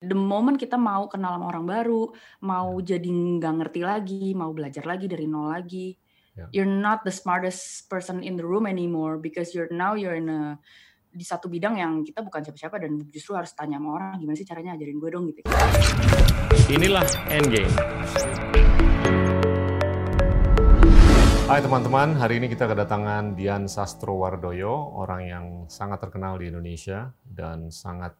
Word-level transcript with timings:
the 0.00 0.16
moment 0.16 0.56
kita 0.56 0.80
mau 0.80 1.12
kenal 1.12 1.36
sama 1.36 1.52
orang 1.52 1.68
baru, 1.68 2.08
mau 2.48 2.72
jadi 2.80 3.04
nggak 3.04 3.54
ngerti 3.60 3.80
lagi, 3.84 4.32
mau 4.32 4.48
belajar 4.56 4.88
lagi 4.88 5.04
dari 5.04 5.28
nol 5.28 5.52
lagi, 5.52 5.92
Ya. 6.30 6.46
you're 6.54 6.64
not 6.64 7.02
the 7.04 7.10
smartest 7.12 7.90
person 7.90 8.22
in 8.22 8.38
the 8.38 8.46
room 8.46 8.64
anymore 8.64 9.18
because 9.18 9.50
you're 9.50 9.68
now 9.74 9.98
you're 9.98 10.14
in 10.14 10.30
a 10.30 10.56
di 11.10 11.26
satu 11.26 11.50
bidang 11.50 11.74
yang 11.76 12.06
kita 12.06 12.22
bukan 12.22 12.38
siapa-siapa 12.46 12.80
dan 12.80 13.02
justru 13.10 13.34
harus 13.34 13.50
tanya 13.52 13.82
sama 13.82 13.98
orang 13.98 14.22
gimana 14.22 14.38
sih 14.38 14.46
caranya 14.46 14.78
ajarin 14.78 14.96
gue 15.02 15.10
dong 15.10 15.26
gitu. 15.26 15.42
Inilah 16.70 17.04
Endgame. 17.28 17.74
Hai 21.50 21.60
teman-teman, 21.60 22.14
hari 22.14 22.38
ini 22.38 22.46
kita 22.46 22.70
kedatangan 22.70 23.34
Dian 23.34 23.66
Sastrowardoyo, 23.66 24.96
orang 24.96 25.20
yang 25.26 25.46
sangat 25.66 25.98
terkenal 25.98 26.38
di 26.38 26.46
Indonesia 26.46 27.10
dan 27.26 27.74
sangat 27.74 28.14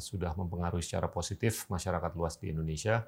sudah 0.00 0.32
mempengaruhi 0.40 0.80
secara 0.80 1.12
positif 1.12 1.68
masyarakat 1.68 2.16
luas 2.16 2.40
di 2.40 2.48
Indonesia. 2.48 3.04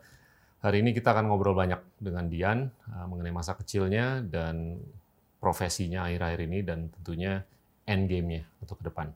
Hari 0.63 0.79
ini 0.79 0.95
kita 0.95 1.11
akan 1.11 1.27
ngobrol 1.27 1.59
banyak 1.59 1.83
dengan 1.99 2.31
Dian 2.31 2.71
uh, 2.71 3.07
mengenai 3.11 3.35
masa 3.35 3.59
kecilnya 3.59 4.23
dan 4.23 4.79
profesinya 5.43 6.07
akhir-akhir 6.07 6.41
ini 6.47 6.59
dan 6.63 6.87
tentunya 6.87 7.43
endgame-nya 7.83 8.47
untuk 8.63 8.79
ke 8.79 8.87
depan. 8.87 9.11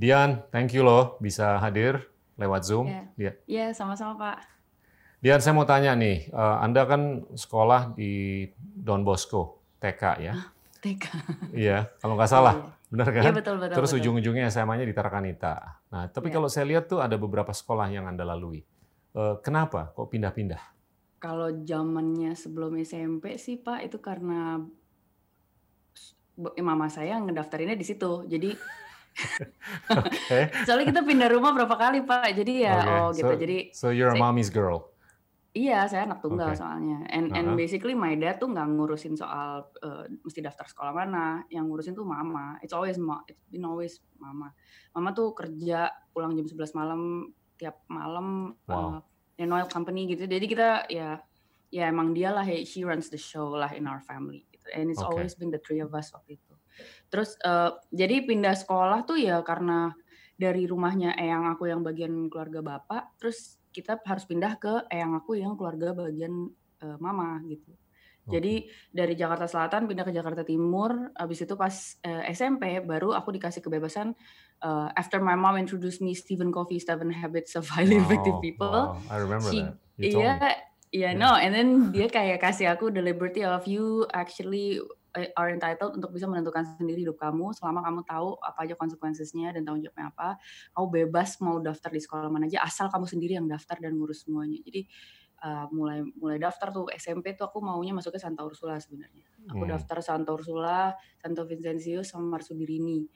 Dian, 0.00 0.40
thank 0.48 0.72
you 0.72 0.80
loh 0.80 1.20
bisa 1.20 1.60
hadir 1.60 2.08
lewat 2.40 2.64
Zoom. 2.64 2.88
Ya. 3.20 3.36
Iya 3.44 3.76
sama-sama 3.76 4.16
Pak. 4.16 4.38
Dian, 5.20 5.42
saya 5.44 5.52
mau 5.52 5.68
tanya 5.68 5.92
nih, 5.92 6.30
eh, 6.30 6.56
Anda 6.62 6.86
kan 6.86 7.26
sekolah 7.36 7.92
di 7.98 8.46
Don 8.56 9.04
Bosco, 9.04 9.60
TK 9.82 10.02
ya? 10.24 10.34
TK. 10.78 11.04
Iya, 11.50 11.90
kalau 11.98 12.14
nggak 12.14 12.30
salah, 12.30 12.77
benar 12.88 13.06
kan? 13.08 13.22
Iya 13.22 13.32
betul 13.32 13.56
betul. 13.56 13.76
Terus 13.76 13.90
betul. 13.90 14.00
ujung-ujungnya 14.02 14.48
SMA-nya 14.48 14.84
di 14.84 14.92
Tarakanita. 14.92 15.54
Nah, 15.88 16.08
tapi 16.08 16.28
Iya. 16.28 16.34
kalau 16.34 16.48
saya 16.48 16.64
lihat 16.66 16.84
tuh 16.86 16.98
ada 16.98 17.14
beberapa 17.14 17.52
sekolah 17.52 17.88
yang 17.88 18.04
Anda 18.04 18.24
lalui. 18.24 18.64
Eh, 19.10 19.34
kenapa 19.40 19.92
kok 19.92 20.08
pindah-pindah? 20.08 20.62
Kalau 21.18 21.50
zamannya 21.50 22.32
sebelum 22.32 22.78
SMP 22.78 23.36
sih 23.36 23.58
Pak 23.58 23.82
itu 23.82 23.98
karena 23.98 24.62
mama 26.58 26.86
saya 26.86 27.18
ngedaftarinnya 27.18 27.74
di 27.74 27.82
situ. 27.82 28.22
Jadi 28.24 28.54
Oke. 29.98 30.38
soalnya 30.66 30.86
kita 30.86 31.02
pindah 31.02 31.28
rumah 31.28 31.50
berapa 31.50 31.74
kali 31.74 32.06
Pak. 32.06 32.30
Jadi 32.32 32.62
ya 32.62 32.76
Oke, 32.78 32.88
oh 32.94 33.08
gitu. 33.12 33.32
so- 33.34 33.40
Jadi 33.40 33.58
So 33.74 33.86
you're 33.90 34.12
a 34.12 34.16
mommy's 34.16 34.48
girl. 34.48 34.94
Iya 35.58 35.90
saya 35.90 36.06
anak 36.06 36.22
tunggal 36.22 36.54
Oke. 36.54 36.60
soalnya. 36.62 37.02
And 37.10 37.34
and 37.34 37.58
basically 37.58 37.98
my 37.98 38.14
dad 38.14 38.38
tuh 38.38 38.46
nggak 38.54 38.68
ngurusin 38.78 39.18
soal 39.18 39.66
eh, 39.82 40.06
mesti 40.22 40.38
daftar 40.38 40.70
sekolah 40.70 40.94
mana. 40.94 41.42
Yang 41.50 41.64
ngurusin 41.66 41.94
tuh 41.98 42.06
mama. 42.06 42.54
It's 42.62 42.70
always 42.70 42.94
ma. 43.02 43.18
It's 43.26 43.42
been 43.50 43.66
always 43.66 43.98
mama. 44.22 44.54
Mama 44.94 45.10
tuh 45.10 45.34
kerja 45.34 45.90
pulang 46.14 46.38
jam 46.38 46.46
11 46.46 46.78
malam 46.78 47.00
tiap 47.58 47.82
malam 47.90 48.54
Wow. 48.70 49.02
eh, 49.02 49.42
in 49.42 49.50
oil 49.50 49.66
company 49.66 50.06
gitu. 50.06 50.30
Jadi 50.30 50.46
kita 50.46 50.86
ya 50.86 51.18
ya 51.68 51.84
emang 51.90 52.14
dia 52.14 52.32
lah 52.32 52.46
he- 52.46 52.64
she 52.64 52.86
runs 52.86 53.10
the 53.12 53.20
show 53.20 53.52
lah 53.52 53.74
in 53.74 53.90
our 53.90 54.00
family 54.00 54.46
gitu. 54.54 54.70
And 54.70 54.88
it's 54.88 55.02
Oke. 55.02 55.10
always 55.18 55.34
been 55.34 55.50
the 55.50 55.60
three 55.60 55.82
of 55.82 55.90
us 55.90 56.14
waktu 56.14 56.38
itu. 56.38 56.54
Terus 57.10 57.34
eh, 57.42 57.70
jadi 57.90 58.22
pindah 58.22 58.54
sekolah 58.54 59.02
tuh 59.02 59.18
ya 59.18 59.42
karena 59.42 59.90
dari 60.38 60.70
rumahnya 60.70 61.18
eyang 61.18 61.50
aku 61.50 61.66
yang 61.66 61.82
bagian 61.82 62.30
keluarga 62.30 62.62
bapak, 62.62 63.18
terus 63.18 63.57
kita 63.70 64.00
harus 64.04 64.24
pindah 64.24 64.56
ke 64.56 64.88
eyang 64.88 65.14
aku 65.16 65.38
yang 65.38 65.54
keluarga 65.54 65.92
bagian 65.94 66.48
eh, 66.82 66.96
mama 66.98 67.40
gitu. 67.46 67.72
Jadi 68.28 68.68
dari 68.92 69.16
Jakarta 69.16 69.48
Selatan 69.48 69.88
pindah 69.88 70.04
ke 70.04 70.12
Jakarta 70.12 70.44
Timur, 70.44 71.16
habis 71.16 71.40
itu 71.40 71.56
pas 71.56 71.72
eh, 72.04 72.28
SMP 72.28 72.76
baru 72.84 73.16
aku 73.16 73.32
dikasih 73.32 73.64
kebebasan 73.64 74.12
eh, 74.60 74.88
after 75.00 75.16
my 75.24 75.32
mom 75.32 75.56
introduced 75.56 76.04
me 76.04 76.12
Stephen 76.12 76.52
Covey 76.52 76.76
Seven 76.76 77.08
Habits 77.08 77.56
of 77.56 77.64
Highly 77.72 77.96
Effective 77.96 78.36
Wow, 78.36 78.44
People. 78.44 78.80
wow. 78.92 79.00
I 79.08 79.16
remember 79.24 79.48
She- 79.48 79.64
that. 79.64 79.80
Iya, 79.98 80.32
iya 80.92 81.10
Yeah. 81.12 81.12
no, 81.16 81.36
and 81.36 81.52
then 81.56 81.68
dia 81.92 82.08
kayak 82.08 82.40
kasih 82.40 82.72
aku 82.72 82.88
the 82.92 83.00
liberty 83.00 83.44
of 83.44 83.64
you 83.64 84.04
actually 84.12 84.76
are 85.34 85.50
entitled 85.50 85.98
untuk 85.98 86.14
bisa 86.14 86.30
menentukan 86.30 86.62
sendiri 86.78 87.02
hidup 87.02 87.18
kamu 87.18 87.50
selama 87.56 87.82
kamu 87.82 88.00
tahu 88.06 88.38
apa 88.38 88.58
aja 88.68 88.74
konsekuensinya 88.78 89.54
dan 89.56 89.66
tanggung 89.66 89.82
jawabnya 89.82 90.14
apa. 90.14 90.28
Kamu 90.76 90.86
bebas 90.88 91.42
mau 91.42 91.58
daftar 91.58 91.90
di 91.90 92.00
sekolah 92.02 92.30
mana 92.30 92.46
aja 92.46 92.62
asal 92.62 92.86
kamu 92.92 93.06
sendiri 93.10 93.34
yang 93.38 93.46
daftar 93.50 93.82
dan 93.82 93.98
ngurus 93.98 94.24
semuanya. 94.28 94.58
Jadi 94.62 94.86
eh, 95.42 95.66
mulai 95.74 96.02
mulai 96.18 96.38
daftar 96.38 96.70
tuh 96.70 96.86
SMP 96.94 97.34
tuh 97.38 97.50
aku 97.50 97.58
maunya 97.62 97.94
masuknya 97.94 98.22
Santa 98.22 98.42
Ursula 98.46 98.78
sebenarnya. 98.78 99.26
Aku 99.50 99.64
Hmm. 99.64 99.72
daftar 99.74 99.98
Santa 100.04 100.30
Ursula, 100.34 100.94
Santo 101.18 101.42
Vincenzius 101.46 102.14
sama 102.14 102.38
Marsudirini. 102.38 103.06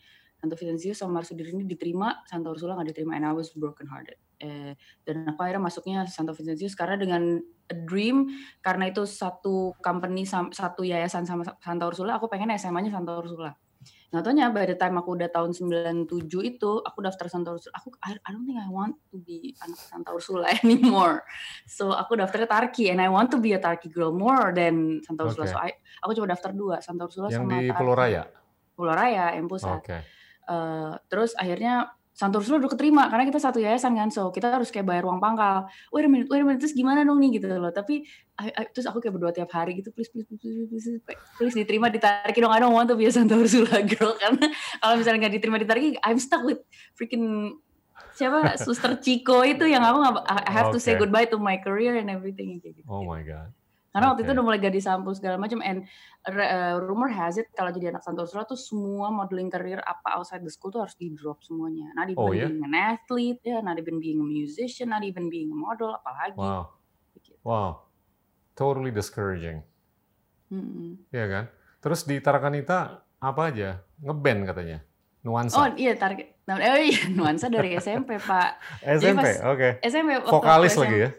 Santo 0.43 0.59
Vincenzius 0.59 0.99
sama 0.99 1.23
Marsudirini 1.23 1.63
diterima, 1.63 2.19
Santa 2.27 2.51
Ursula 2.51 2.75
nggak 2.75 2.91
diterima 2.91 3.15
and 3.15 3.27
I 3.27 3.33
was 3.35 3.55
broken 3.55 3.87
hearted. 3.87 4.19
Eh, 4.43 4.75
dan 5.07 5.17
aku 5.31 5.39
akhirnya 5.47 5.63
masuknya 5.63 6.03
Santo 6.11 6.35
Vincenzius 6.35 6.75
karena 6.75 6.99
dengan 6.99 7.39
a 7.71 7.75
dream 7.87 8.27
karena 8.59 8.91
itu 8.91 9.07
satu 9.07 9.71
company 9.79 10.27
satu 10.27 10.83
yayasan 10.83 11.23
sama 11.23 11.47
Santa 11.63 11.87
Ursula 11.87 12.19
aku 12.19 12.27
pengen 12.27 12.51
SMA-nya 12.59 12.91
Santa 12.91 13.15
Ursula. 13.23 13.55
Nah, 14.13 14.21
taunya 14.21 14.53
by 14.53 14.69
the 14.69 14.77
time 14.77 15.01
aku 15.01 15.17
udah 15.17 15.31
tahun 15.33 15.57
97 15.57 16.29
itu 16.45 16.71
aku 16.85 16.99
daftar 17.01 17.33
Santa 17.33 17.57
Ursula. 17.57 17.73
Aku 17.81 17.95
I, 18.05 18.19
I 18.19 18.29
don't 18.35 18.45
think 18.45 18.61
I 18.61 18.69
want 18.69 18.99
to 19.09 19.17
be 19.23 19.57
anak 19.63 19.79
Santa 19.79 20.11
Ursula 20.13 20.53
anymore. 20.61 21.23
So 21.65 21.95
aku 21.95 22.19
daftarnya 22.19 22.51
Tarki 22.51 22.91
and 22.93 23.01
I 23.01 23.09
want 23.09 23.31
to 23.33 23.39
be 23.39 23.55
a 23.55 23.61
Tarki 23.63 23.89
girl 23.89 24.13
more 24.13 24.51
than 24.53 25.01
Santa 25.07 25.25
Ursula. 25.25 25.49
Oke. 25.49 25.55
So 25.55 25.59
I- 25.63 25.79
aku 26.03 26.19
coba 26.19 26.35
daftar 26.35 26.51
dua, 26.53 26.77
Santa 26.83 27.07
Ursula 27.09 27.31
Yang 27.31 27.47
sama 27.47 27.63
di. 27.63 27.71
Pulau 27.73 27.95
Raya? 27.95 28.23
Pulau 28.75 28.93
Raya 28.93 29.39
yang 29.39 29.47
pusat. 29.47 29.81
Oke. 29.81 29.99
Eh, 30.43 30.93
terus 31.07 31.33
akhirnya 31.39 31.95
Santa 32.13 32.37
Ursula 32.37 32.61
udah 32.61 32.69
keterima 32.69 33.09
karena 33.09 33.25
kita 33.25 33.41
satu 33.41 33.57
yayasan 33.57 33.97
kan, 33.97 34.13
so 34.13 34.29
kita 34.29 34.53
harus 34.53 34.69
kayak 34.69 34.85
bayar 34.85 35.09
uang 35.09 35.17
pangkal. 35.17 35.65
Wait 35.89 36.05
a 36.05 36.11
minute, 36.13 36.29
wait 36.29 36.41
a 36.41 36.47
minute, 36.47 36.61
terus 36.61 36.77
gimana 36.77 37.09
dong 37.09 37.17
nih 37.17 37.41
gitu 37.41 37.49
loh. 37.49 37.73
Tapi 37.73 38.05
I- 38.37 38.53
I- 38.53 38.69
terus 38.69 38.85
aku 38.85 39.01
kayak 39.01 39.17
berdoa 39.17 39.33
tiap 39.33 39.49
hari 39.49 39.81
gitu, 39.81 39.89
please, 39.97 40.13
please, 40.13 40.29
please, 40.29 40.41
please, 40.45 40.69
please, 40.69 41.01
please, 41.01 41.21
please 41.41 41.55
diterima 41.57 41.89
ditarik 41.89 42.37
dong. 42.37 42.53
I 42.53 42.61
don't 42.61 42.77
want 42.77 42.93
to 42.93 42.97
be 43.01 43.09
a 43.09 43.13
Santa 43.13 43.33
Ursula 43.41 43.81
girl 43.97 44.13
karena 44.21 44.45
kalau 44.79 44.95
misalnya 45.01 45.25
nggak 45.25 45.35
diterima 45.41 45.57
ditarik, 45.57 45.97
I'm 46.05 46.21
stuck 46.21 46.45
with 46.45 46.61
freaking 46.93 47.57
siapa 48.13 48.61
Suster 48.61 49.01
Chico 49.01 49.41
itu 49.41 49.65
yang 49.65 49.81
aku 49.81 50.05
nggak 50.05 50.15
I 50.29 50.53
have 50.53 50.69
to 50.69 50.81
say 50.81 50.93
goodbye 51.01 51.25
to 51.33 51.41
my 51.41 51.57
career 51.65 51.97
and 51.97 52.13
everything 52.13 52.61
gitu. 52.61 52.85
Oh 52.85 53.09
my 53.09 53.25
God. 53.25 53.49
Karena 53.93 54.09
waktu 54.09 54.25
itu 54.25 54.33
udah 54.33 54.45
mulai 54.45 54.57
gadis 54.57 54.89
sampul 54.89 55.13
segala 55.13 55.37
macam 55.37 55.61
and 55.61 55.85
uh, 56.25 56.81
rumor 56.81 57.13
has 57.13 57.37
it 57.37 57.53
kalau 57.53 57.69
jadi 57.69 57.93
anak 57.93 58.01
Ursula 58.09 58.49
tuh 58.49 58.57
semua 58.57 59.13
modeling 59.13 59.53
career 59.53 59.85
apa 59.85 60.17
outside 60.17 60.41
the 60.41 60.49
school 60.49 60.73
tuh 60.73 60.81
harus 60.81 60.97
di 60.97 61.13
drop 61.13 61.45
semuanya. 61.45 61.93
Not 61.93 62.09
even 62.09 62.17
Oh, 62.17 62.33
ya? 62.33 62.49
being 62.49 62.65
an 62.65 62.73
athlete, 62.73 63.45
ya, 63.45 63.61
not 63.61 63.77
even 63.77 64.01
being 64.01 64.17
a 64.17 64.25
musician, 64.25 64.97
not 64.97 65.05
even 65.05 65.29
being 65.29 65.53
a 65.53 65.59
model, 65.59 65.93
apalagi. 65.93 66.41
Wow. 66.41 66.73
Gitu. 67.13 67.37
Wow. 67.45 67.85
Totally 68.57 68.89
discouraging. 68.89 69.61
Iya 71.13 71.27
kan? 71.29 71.45
Terus 71.85 72.09
di 72.09 72.17
Tarakanita 72.21 73.05
apa 73.21 73.43
aja? 73.53 73.85
Ngeband 74.01 74.49
katanya. 74.49 74.79
Oh 75.23 75.31
Nuansa. 75.31 75.71
iya 75.79 75.95
target, 75.95 76.35
oh 76.51 76.59
iya 76.83 77.07
nuansa 77.15 77.47
dari 77.47 77.79
SMP 77.79 78.19
pak. 78.19 78.59
SMP, 78.99 79.39
oke. 79.47 79.69
SMP 79.79 80.19
waktu 80.19 80.33
Vokalis 80.35 80.75
aku 80.75 80.83
lagi 80.83 80.99
ya? 80.99 81.11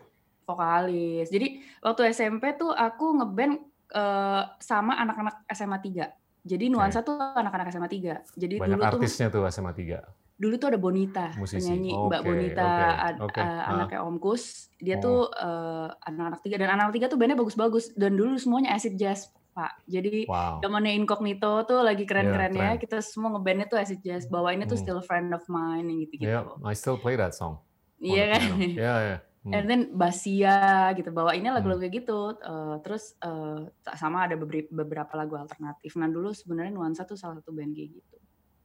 Vokalis. 0.44 1.28
Jadi 1.28 1.48
waktu 1.80 2.02
SMP 2.09 2.54
tuh 2.54 2.72
aku 2.72 3.16
ngeband 3.16 3.59
eh, 3.90 4.42
sama 4.58 4.96
anak-anak 4.96 5.46
SMA 5.48 5.78
3. 5.78 6.09
Jadi 6.44 6.66
nuansa 6.68 7.00
tuh 7.02 7.16
anak-anak 7.16 7.70
SMA 7.70 7.88
3. 7.88 8.20
Jadi 8.34 8.56
Banyak 8.58 8.68
dulu 8.74 8.84
tuh 8.84 9.00
artisnya 9.00 9.28
tuh 9.28 9.44
SMA 9.48 9.72
3. 9.72 10.02
dulu 10.34 10.58
tuh 10.58 10.68
ada 10.68 10.82
Bonita 10.82 11.30
Musisi. 11.36 11.62
penyanyi 11.62 11.94
Mbak 11.94 12.20
Oke, 12.20 12.28
Bonita 12.28 12.66
oke, 12.66 12.98
ad- 13.00 13.22
oke. 13.22 13.38
eh, 13.38 13.46
Ah. 13.46 13.70
anaknya 13.70 14.00
Om 14.02 14.18
Kus 14.18 14.44
dia 14.78 14.98
Oh. 14.98 15.00
tuh 15.00 15.20
eh, 15.32 15.88
anak-anak 16.03 16.40
tiga 16.42 16.56
dan 16.58 16.70
anak-anak 16.70 16.94
tiga 16.94 17.06
tuh 17.06 17.16
bandnya 17.16 17.38
bagus-bagus 17.38 17.94
dan 17.94 18.12
dulu 18.12 18.36
semuanya 18.36 18.74
acid 18.74 18.98
jazz 18.98 19.30
pak 19.52 19.78
jadi 19.86 20.26
Wow. 20.26 20.59
zamannya 20.59 20.98
incognito 20.98 21.64
tuh 21.64 21.80
lagi 21.80 22.03
keren-kerennya 22.03 22.50
Iya, 22.50 22.70
keren. 22.72 22.82
kita 22.82 22.98
semua 23.00 23.30
ngebandnya 23.32 23.68
tuh 23.68 23.78
acid 23.78 24.02
jazz 24.02 24.26
bawainnya 24.26 24.66
tuh 24.66 24.74
Hmm. 24.74 24.84
still 24.84 25.02
friend 25.02 25.30
of 25.32 25.46
mine 25.46 25.86
yang 25.86 26.00
gitu-gitu 26.02 26.28
Yeah, 26.28 26.50
I 26.59 26.74
still 26.74 26.98
play 26.98 27.14
that 27.14 27.32
song. 27.32 27.62
on 27.94 28.03
iya 28.03 28.26
the 28.26 28.32
kan. 28.34 28.42
Iya, 28.59 28.94
iya. 29.06 29.18
Hmm. 29.44 29.52
And 29.52 29.66
then 29.68 29.81
Basia 29.92 30.96
gitu 30.96 31.12
bawainnya 31.12 31.52
lagu-lagu 31.52 31.84
kayak 31.84 32.08
gitu 32.08 32.40
Eh, 32.40 32.76
terus 32.79 33.20
eh, 33.20 33.67
sama 34.00 34.23
ada 34.23 34.40
beberapa, 34.40 35.12
lagu 35.20 35.35
alternatif 35.35 36.00
nah 36.00 36.08
dulu 36.08 36.32
sebenarnya 36.32 36.72
nuansa 36.72 37.03
tuh 37.03 37.20
salah 37.20 37.44
satu 37.44 37.52
band 37.52 37.76
kayak 37.76 37.91
gitu 38.00 38.16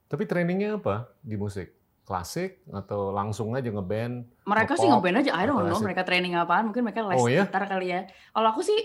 Tapi 0.06 0.22
trainingnya 0.24 0.78
apa 0.78 1.10
di 1.18 1.34
musik? 1.34 1.74
Klasik 2.06 2.64
atau 2.72 3.12
langsung 3.12 3.52
aja 3.58 3.68
ngeband? 3.68 4.46
Mereka 4.48 4.78
sih 4.80 4.88
ngeband 4.88 5.20
aja, 5.20 5.36
I 5.36 5.44
don't 5.44 5.66
know 5.68 5.82
mereka 5.84 6.06
training 6.06 6.38
apaan, 6.38 6.72
mungkin 6.72 6.86
mereka 6.88 7.04
les 7.04 7.20
Oh, 7.20 7.28
ya? 7.28 7.44
gitar 7.44 7.68
kali 7.68 7.92
ya. 7.92 8.08
Kalau 8.32 8.48
aku 8.48 8.64
sih, 8.64 8.80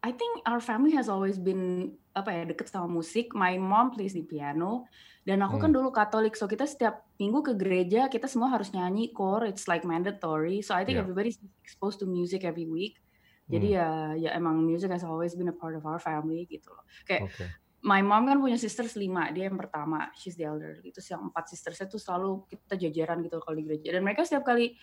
I 0.00 0.10
think 0.16 0.40
our 0.48 0.58
family 0.64 0.96
has 0.96 1.12
always 1.12 1.36
been 1.36 1.92
apa 2.16 2.32
ya 2.32 2.42
deket 2.48 2.72
sama 2.72 2.88
musik. 2.88 3.36
My 3.36 3.60
mom 3.60 3.92
plays 3.92 4.16
di 4.16 4.24
piano, 4.24 4.88
dan 5.22 5.38
aku 5.46 5.56
kan 5.62 5.70
Hmm. 5.70 5.78
dulu 5.78 5.94
Katolik, 5.94 6.34
so 6.34 6.50
kita 6.50 6.66
setiap 6.66 7.06
minggu 7.18 7.46
ke 7.46 7.52
gereja 7.54 8.10
kita 8.10 8.26
semua 8.26 8.50
harus 8.50 8.74
nyanyi 8.74 9.14
core, 9.14 9.46
it's 9.46 9.70
like 9.70 9.86
mandatory. 9.86 10.58
So 10.66 10.74
I 10.74 10.82
think 10.82 10.98
Yeah. 10.98 11.06
everybody's 11.06 11.38
exposed 11.62 12.02
to 12.02 12.06
music 12.10 12.42
every 12.42 12.66
week. 12.66 12.98
Jadi 13.46 13.74
Hmm. 13.74 13.78
ya, 13.78 13.88
ya 14.18 14.30
emang 14.34 14.62
music 14.66 14.90
has 14.90 15.06
always 15.06 15.38
been 15.38 15.50
a 15.50 15.54
part 15.54 15.78
of 15.78 15.86
our 15.86 16.02
family 16.02 16.46
gitu 16.50 16.74
loh. 16.74 16.82
Kayak 17.06 17.30
Oke. 17.30 17.46
my 17.82 17.98
mom 18.02 18.26
kan 18.30 18.38
punya 18.38 18.58
sisters 18.58 18.94
lima, 18.94 19.30
dia 19.34 19.50
yang 19.50 19.58
pertama, 19.58 20.10
she's 20.18 20.38
the 20.38 20.46
elder. 20.46 20.78
Itu 20.82 21.02
yang 21.10 21.30
empat 21.30 21.50
sistersnya 21.50 21.86
tuh 21.90 21.98
selalu 21.98 22.46
kita 22.50 22.74
jajaran 22.78 23.22
gitu 23.26 23.42
kalau 23.42 23.58
di 23.58 23.66
gereja. 23.66 23.94
Dan 23.94 24.02
mereka 24.06 24.22
setiap 24.26 24.46
kali 24.46 24.74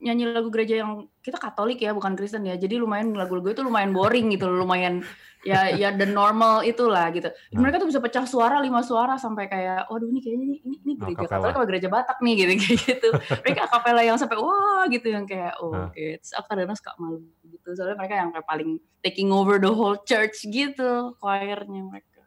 nyanyi 0.00 0.32
lagu 0.32 0.48
gereja 0.48 0.80
yang 0.80 1.06
kita 1.20 1.36
Katolik 1.36 1.78
ya, 1.80 1.92
bukan 1.92 2.16
Kristen 2.16 2.48
ya. 2.48 2.56
Jadi 2.56 2.80
lumayan 2.80 3.12
lagu-lagu 3.12 3.52
itu 3.52 3.60
lumayan 3.60 3.92
boring 3.92 4.32
gitu, 4.32 4.48
lumayan 4.48 5.04
ya 5.40 5.72
ya 5.72 5.88
the 5.96 6.04
normal 6.04 6.60
itulah 6.60 7.08
gitu. 7.12 7.32
Nah. 7.52 7.60
Mereka 7.64 7.80
tuh 7.80 7.88
bisa 7.88 8.00
pecah 8.00 8.24
suara 8.28 8.60
lima 8.60 8.84
suara 8.84 9.16
sampai 9.16 9.48
kayak, 9.48 9.88
waduh 9.88 10.08
ini 10.08 10.20
kayaknya 10.20 10.44
ini 10.44 10.56
ini, 10.64 10.76
ini 10.84 10.92
gereja 10.96 11.24
Akapela. 11.24 11.36
Katolik 11.36 11.56
apa 11.56 11.66
gereja 11.68 11.88
Batak 11.88 12.18
nih 12.20 12.34
gitu 12.36 12.52
kayak 12.60 12.78
gitu. 12.84 13.08
Mereka 13.44 13.60
akapela 13.68 14.02
yang 14.04 14.16
sampai 14.20 14.36
wah 14.40 14.84
gitu 14.88 15.08
yang 15.12 15.24
kayak 15.24 15.56
oh 15.60 15.72
Nah. 15.72 15.88
oke, 15.92 16.04
Terus 16.20 16.32
aku 16.36 16.46
kadang 16.50 16.76
suka 16.76 16.92
malu 17.00 17.20
gitu. 17.48 17.68
Soalnya 17.76 17.96
mereka 17.96 18.14
yang 18.20 18.28
kayak 18.32 18.46
paling 18.48 18.70
taking 19.00 19.28
over 19.32 19.56
the 19.56 19.70
whole 19.70 19.96
church 20.04 20.44
gitu, 20.48 21.16
choirnya 21.20 21.82
mereka. 21.84 22.20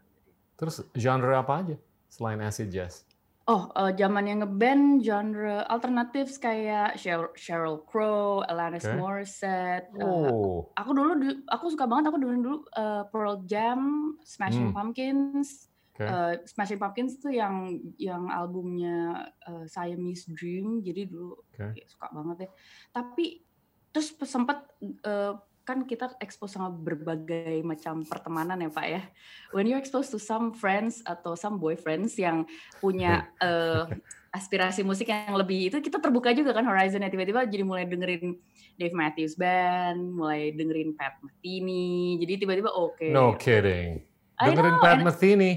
Terus 0.57 0.85
genre 0.93 1.33
apa 1.37 1.53
aja 1.65 1.75
selain 2.09 2.41
acid 2.41 2.69
jazz? 2.69 3.05
Oh, 3.43 3.67
eh, 3.75 3.91
zaman 3.99 4.23
yang 4.23 4.39
ngeband 4.39 5.03
genre 5.03 5.67
alternatif 5.67 6.31
kayak 6.39 6.95
Sheryl, 6.95 7.27
Sheryl 7.35 7.83
Crow, 7.83 8.39
Alanis 8.39 8.87
Oke. 8.87 8.95
Morissette. 8.95 9.91
Oh, 9.99 10.71
aku 10.71 10.91
dulu 10.95 11.11
du- 11.19 11.43
aku 11.51 11.67
suka 11.67 11.83
banget 11.83 12.07
aku 12.07 12.23
dengerin 12.23 12.39
dulu 12.39 12.63
eh, 12.71 13.03
Pearl 13.11 13.43
Jam, 13.43 13.79
Smashing 14.23 14.71
Hmm. 14.71 14.75
Pumpkins. 14.75 15.67
oke. 15.91 16.07
Eh, 16.07 16.33
Smashing 16.47 16.79
Pumpkins 16.79 17.19
tuh 17.19 17.35
yang 17.35 17.67
yang 17.99 18.31
albumnya 18.31 19.27
eh, 19.43 19.67
Siamese 19.67 20.31
Dream. 20.31 20.79
Jadi 20.79 21.11
dulu 21.11 21.35
Oke. 21.43 21.75
kayak 21.75 21.87
suka 21.91 22.07
banget 22.15 22.47
ya. 22.47 22.49
Tapi 22.95 23.43
terus 23.91 24.15
sempat 24.23 24.71
eh, 24.81 25.35
kan 25.63 25.87
kita 25.87 26.11
expose 26.19 26.53
sama 26.53 26.67
berbagai 26.67 27.63
macam 27.63 28.03
pertemanan 28.03 28.59
ya 28.59 28.67
Pak 28.67 28.85
ya. 28.85 29.01
When 29.49 29.63
you're 29.63 29.79
exposed 29.79 30.11
to 30.11 30.19
some 30.19 30.51
friends 30.51 30.99
atau 31.01 31.33
some 31.33 31.55
boyfriends 31.55 32.19
yang 32.19 32.43
punya 32.77 33.31
eh, 33.39 33.87
aspirasi 34.29 34.83
musik 34.83 35.07
yang 35.07 35.31
lebih 35.33 35.71
itu 35.71 35.79
kita 35.79 36.03
terbuka 36.03 36.35
juga 36.35 36.51
kan 36.51 36.65
horizonnya 36.65 37.07
tiba-tiba 37.07 37.47
jadi 37.47 37.63
mulai 37.63 37.87
dengerin 37.87 38.35
Dave 38.75 38.91
Matthews 38.91 39.37
Band, 39.37 40.03
mulai 40.11 40.51
dengerin 40.51 40.97
Pat 40.97 41.15
Metheny. 41.21 42.19
Jadi 42.19 42.33
tiba-tiba 42.43 42.69
oke. 42.69 43.07
No 43.07 43.39
kidding. 43.39 44.03
I 44.35 44.49
Dengerin 44.51 44.75
know, 44.75 44.83
Pat 44.83 44.99
Metheny. 44.99 45.51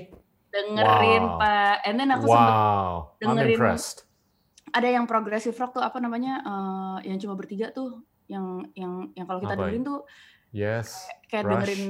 dengerin 0.52 1.24
Wow. 1.26 1.40
Pak. 1.40 1.76
And 1.82 1.94
then 1.98 2.08
aku 2.08 2.30
Wow, 2.30 3.16
I'm 3.18 3.34
dengerin- 3.34 3.58
impressed. 3.58 4.06
ada 4.68 4.86
yang 4.86 5.08
progressive 5.08 5.56
rock 5.56 5.72
tuh 5.72 5.82
apa 5.82 5.98
namanya 5.98 6.38
eh, 6.40 7.10
yang 7.10 7.18
cuma 7.18 7.34
bertiga 7.34 7.72
tuh 7.72 8.04
yang 8.26 8.46
yang 8.72 8.92
yang 9.12 9.24
kalau 9.24 9.38
kita 9.38 9.54
Apa 9.54 9.62
dengerin 9.64 9.82
tuh 9.82 10.00
Yes. 10.50 11.06
kayak 11.26 11.44
Rush. 11.44 11.52
dengerin 11.52 11.84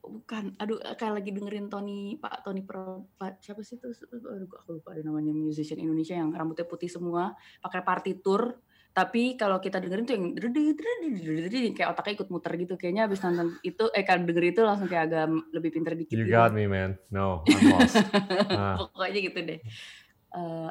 bukan 0.00 0.44
aduh 0.56 0.78
kayak 0.94 1.14
lagi 1.14 1.30
dengerin 1.30 1.68
Tony 1.68 2.16
Pak 2.16 2.40
Tony 2.40 2.60
Pro 2.60 3.12
Pak 3.14 3.38
siapa 3.38 3.60
sih 3.60 3.76
tuh 3.76 3.92
aduh 4.08 4.48
aku 4.48 4.80
lupa 4.80 4.92
ada 4.92 5.04
namanya 5.04 5.30
musician 5.30 5.76
Indonesia 5.76 6.12
yang 6.12 6.32
rambutnya 6.32 6.64
putih 6.64 6.88
semua 6.88 7.32
pakai 7.60 7.82
partitur 7.82 8.56
tapi 8.90 9.36
kalau 9.36 9.60
kita 9.60 9.78
dengerin 9.78 10.04
tuh 10.04 10.14
yang 10.16 10.24
kayak 11.70 11.92
otaknya 11.92 12.14
ikut 12.16 12.28
muter 12.28 12.52
gitu 12.56 12.74
kayaknya 12.74 13.04
abis 13.04 13.20
nonton 13.20 13.54
itu 13.62 13.84
eh 13.92 14.02
kan 14.02 14.24
denger 14.24 14.44
itu 14.48 14.60
langsung 14.64 14.88
kayak 14.88 15.04
agak 15.06 15.24
lebih 15.52 15.70
pinter 15.70 15.92
dikit 15.94 16.16
You 16.16 16.24
gitu. 16.24 16.34
got 16.34 16.50
me, 16.50 16.66
man. 16.66 16.96
No, 17.08 17.44
I'm 17.46 17.62
lost. 17.68 17.94
Ah. 18.50 18.74
pokoknya 18.80 19.20
gitu 19.22 19.38
deh 19.44 19.60
Eh, 20.28 20.70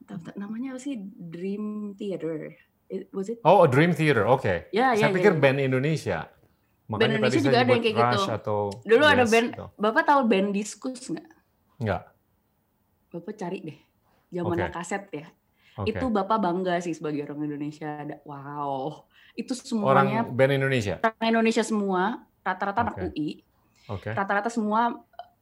bentar, 0.00 0.32
namanya 0.36 0.72
apa 0.72 0.80
sih 0.80 0.96
Dream 1.02 1.92
Theater 1.92 2.54
It- 2.88 3.08
was 3.10 3.28
it 3.28 3.38
Oh, 3.42 3.62
a 3.62 3.68
Dream 3.68 3.92
Theater. 3.92 4.24
Oke. 4.26 4.68
ya 4.70 4.92
ya 4.92 4.98
Saya 4.98 5.08
ya, 5.10 5.14
pikir 5.14 5.32
ya. 5.32 5.38
band 5.38 5.58
Indonesia. 5.58 6.18
Makanya 6.88 7.20
Indonesia 7.20 7.36
tadi 7.36 7.44
juga 7.44 7.58
ada 7.58 7.68
yang 7.70 7.82
kayak 7.84 7.96
gitu. 7.96 8.20
Atau 8.26 8.58
Dulu 8.82 9.04
ada 9.04 9.22
Yes, 9.22 9.30
band- 9.30 9.52
gitu. 9.52 9.66
bapak 9.76 10.02
tahu 10.04 10.20
band 10.24 10.48
Diskus 10.50 11.00
nggak 11.06 11.28
Enggak. 11.78 12.02
bapak 13.08 13.34
cari 13.34 13.58
deh 13.62 13.78
zamannya 14.30 14.66
Oke. 14.66 14.74
kaset 14.74 15.04
ya 15.10 15.26
Oke. 15.74 15.88
itu 15.90 16.04
bapak 16.06 16.38
bangga 16.38 16.76
sih 16.78 16.92
sebagai 16.92 17.24
orang 17.24 17.40
Indonesia 17.42 17.88
ada 17.98 18.16
wow 18.22 19.04
itu 19.32 19.52
Orang 19.54 19.64
semuanya 20.04 20.20
band 20.24 20.52
Indonesia. 20.54 20.96
orang 20.98 21.28
Indonesia 21.30 21.62
semua 21.62 22.02
rata-rata 22.42 22.80
anak 22.82 22.96
Oke. 22.98 23.04
UI 23.10 23.28
Oke. 23.86 24.10
rata-rata 24.10 24.48
semua 24.48 24.92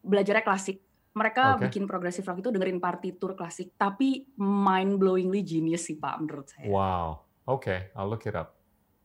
belajarnya 0.00 0.42
klasik 0.42 0.78
mereka 1.12 1.56
Oke. 1.56 1.66
bikin 1.66 1.84
progressive 1.84 2.22
rock 2.22 2.38
itu 2.38 2.50
dengerin 2.50 2.78
partitur 2.78 3.34
klasik 3.34 3.74
tapi 3.74 4.26
mind 4.36 4.94
blowingly 4.96 5.42
genius 5.42 5.82
sih 5.84 5.96
pak 5.96 6.20
menurut 6.20 6.46
saya 6.46 6.66
Wow. 6.66 7.25
Oke, 7.46 7.94
I'll 7.94 8.06
look 8.06 8.22
it 8.22 8.34
up. 8.34 8.58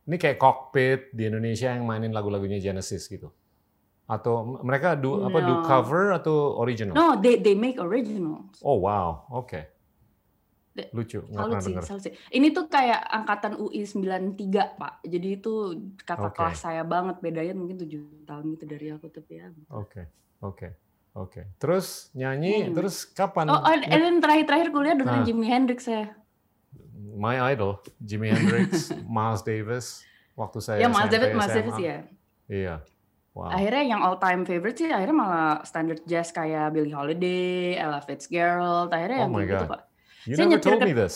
Ini 0.04 0.18
kayak 0.18 0.38
cockpit 0.38 1.14
di 1.14 1.30
Indonesia 1.30 1.70
yang 1.70 1.86
mainin 1.86 2.10
lagu-lagunya 2.10 2.58
Genesis 2.58 3.06
gitu. 3.06 3.30
Atau 4.06 4.60
mereka 4.60 4.94
do 4.94 5.24
apa 5.24 5.40
do 5.40 5.56
No. 5.56 5.64
cover 5.64 6.12
atau 6.12 6.58
original? 6.58 6.92
no 6.92 7.16
they 7.16 7.38
they 7.38 7.54
make 7.54 7.78
originals 7.78 8.60
Oh 8.60 8.76
wow, 8.78 9.24
oke. 9.32 9.62
De- 10.72 10.88
Lucu, 10.92 11.20
nggak 11.22 11.46
pernah 11.46 11.64
dengar. 11.84 11.84
Ini 12.32 12.48
tuh 12.50 12.66
kayak 12.66 13.02
angkatan 13.04 13.60
UI 13.60 13.84
93, 13.84 14.80
Pak. 14.80 15.04
Jadi 15.04 15.28
itu 15.36 15.54
kakak 16.00 16.32
Oke. 16.32 16.38
kelas 16.40 16.58
saya 16.58 16.82
banget. 16.82 17.20
Bedanya 17.20 17.52
mungkin 17.52 17.76
7 17.76 17.92
tahun 18.24 18.56
gitu 18.56 18.66
dari 18.66 18.88
aku. 18.88 19.12
Tapi 19.12 19.32
ya. 19.36 19.52
Oke, 19.70 20.08
oke, 20.40 20.68
oke. 21.14 21.42
Terus 21.60 22.08
nyanyi, 22.14 22.68
Hmm. 22.68 22.74
terus 22.74 23.04
kapan? 23.04 23.52
Oh, 23.52 23.60
and 23.62 23.84
and 23.84 24.00
then 24.00 24.16
terakhir-terakhir 24.18 24.72
kuliah 24.72 24.96
dengerin 24.96 25.22
Ah. 25.22 25.28
Jimi 25.28 25.46
Hendrix 25.46 25.80
saya. 25.84 26.16
My 27.22 27.54
idol, 27.54 27.78
Jimi 28.02 28.34
Hendrix, 28.34 28.90
Miles 29.06 29.46
Davis. 29.46 30.02
Waktu 30.34 30.58
saya 30.58 30.78
ya, 30.82 30.90
Miles 30.90 31.14
Davis, 31.14 31.38
Miles. 31.38 31.54
Davis 31.54 31.78
ya. 31.78 31.98
Iya. 32.50 32.76
Wow. 33.38 33.54
Akhirnya 33.54 33.84
yang 33.96 34.02
all 34.02 34.18
time 34.18 34.42
favorite 34.44 34.76
sih 34.76 34.90
akhirnya 34.92 35.16
malah 35.16 35.52
standard 35.64 36.02
jazz 36.04 36.34
kayak 36.34 36.74
Billie 36.74 36.92
Holiday, 36.92 37.78
Ella 37.78 38.02
Fitzgerald. 38.02 38.90
Akhirnya 38.90 39.24
Oh 39.24 39.30
yang 39.38 39.48
gitu. 39.48 39.66
Pak. 39.70 39.82
You 40.26 40.36
saya 40.36 40.50
never 40.50 40.52
nyetir 40.58 40.72
told 40.74 40.82
me 40.82 40.94
this. 40.98 41.16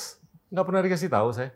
Nggak 0.54 0.66
pernah 0.70 0.82
dikasih 0.86 1.10
tahu 1.10 1.28
saya. 1.34 1.50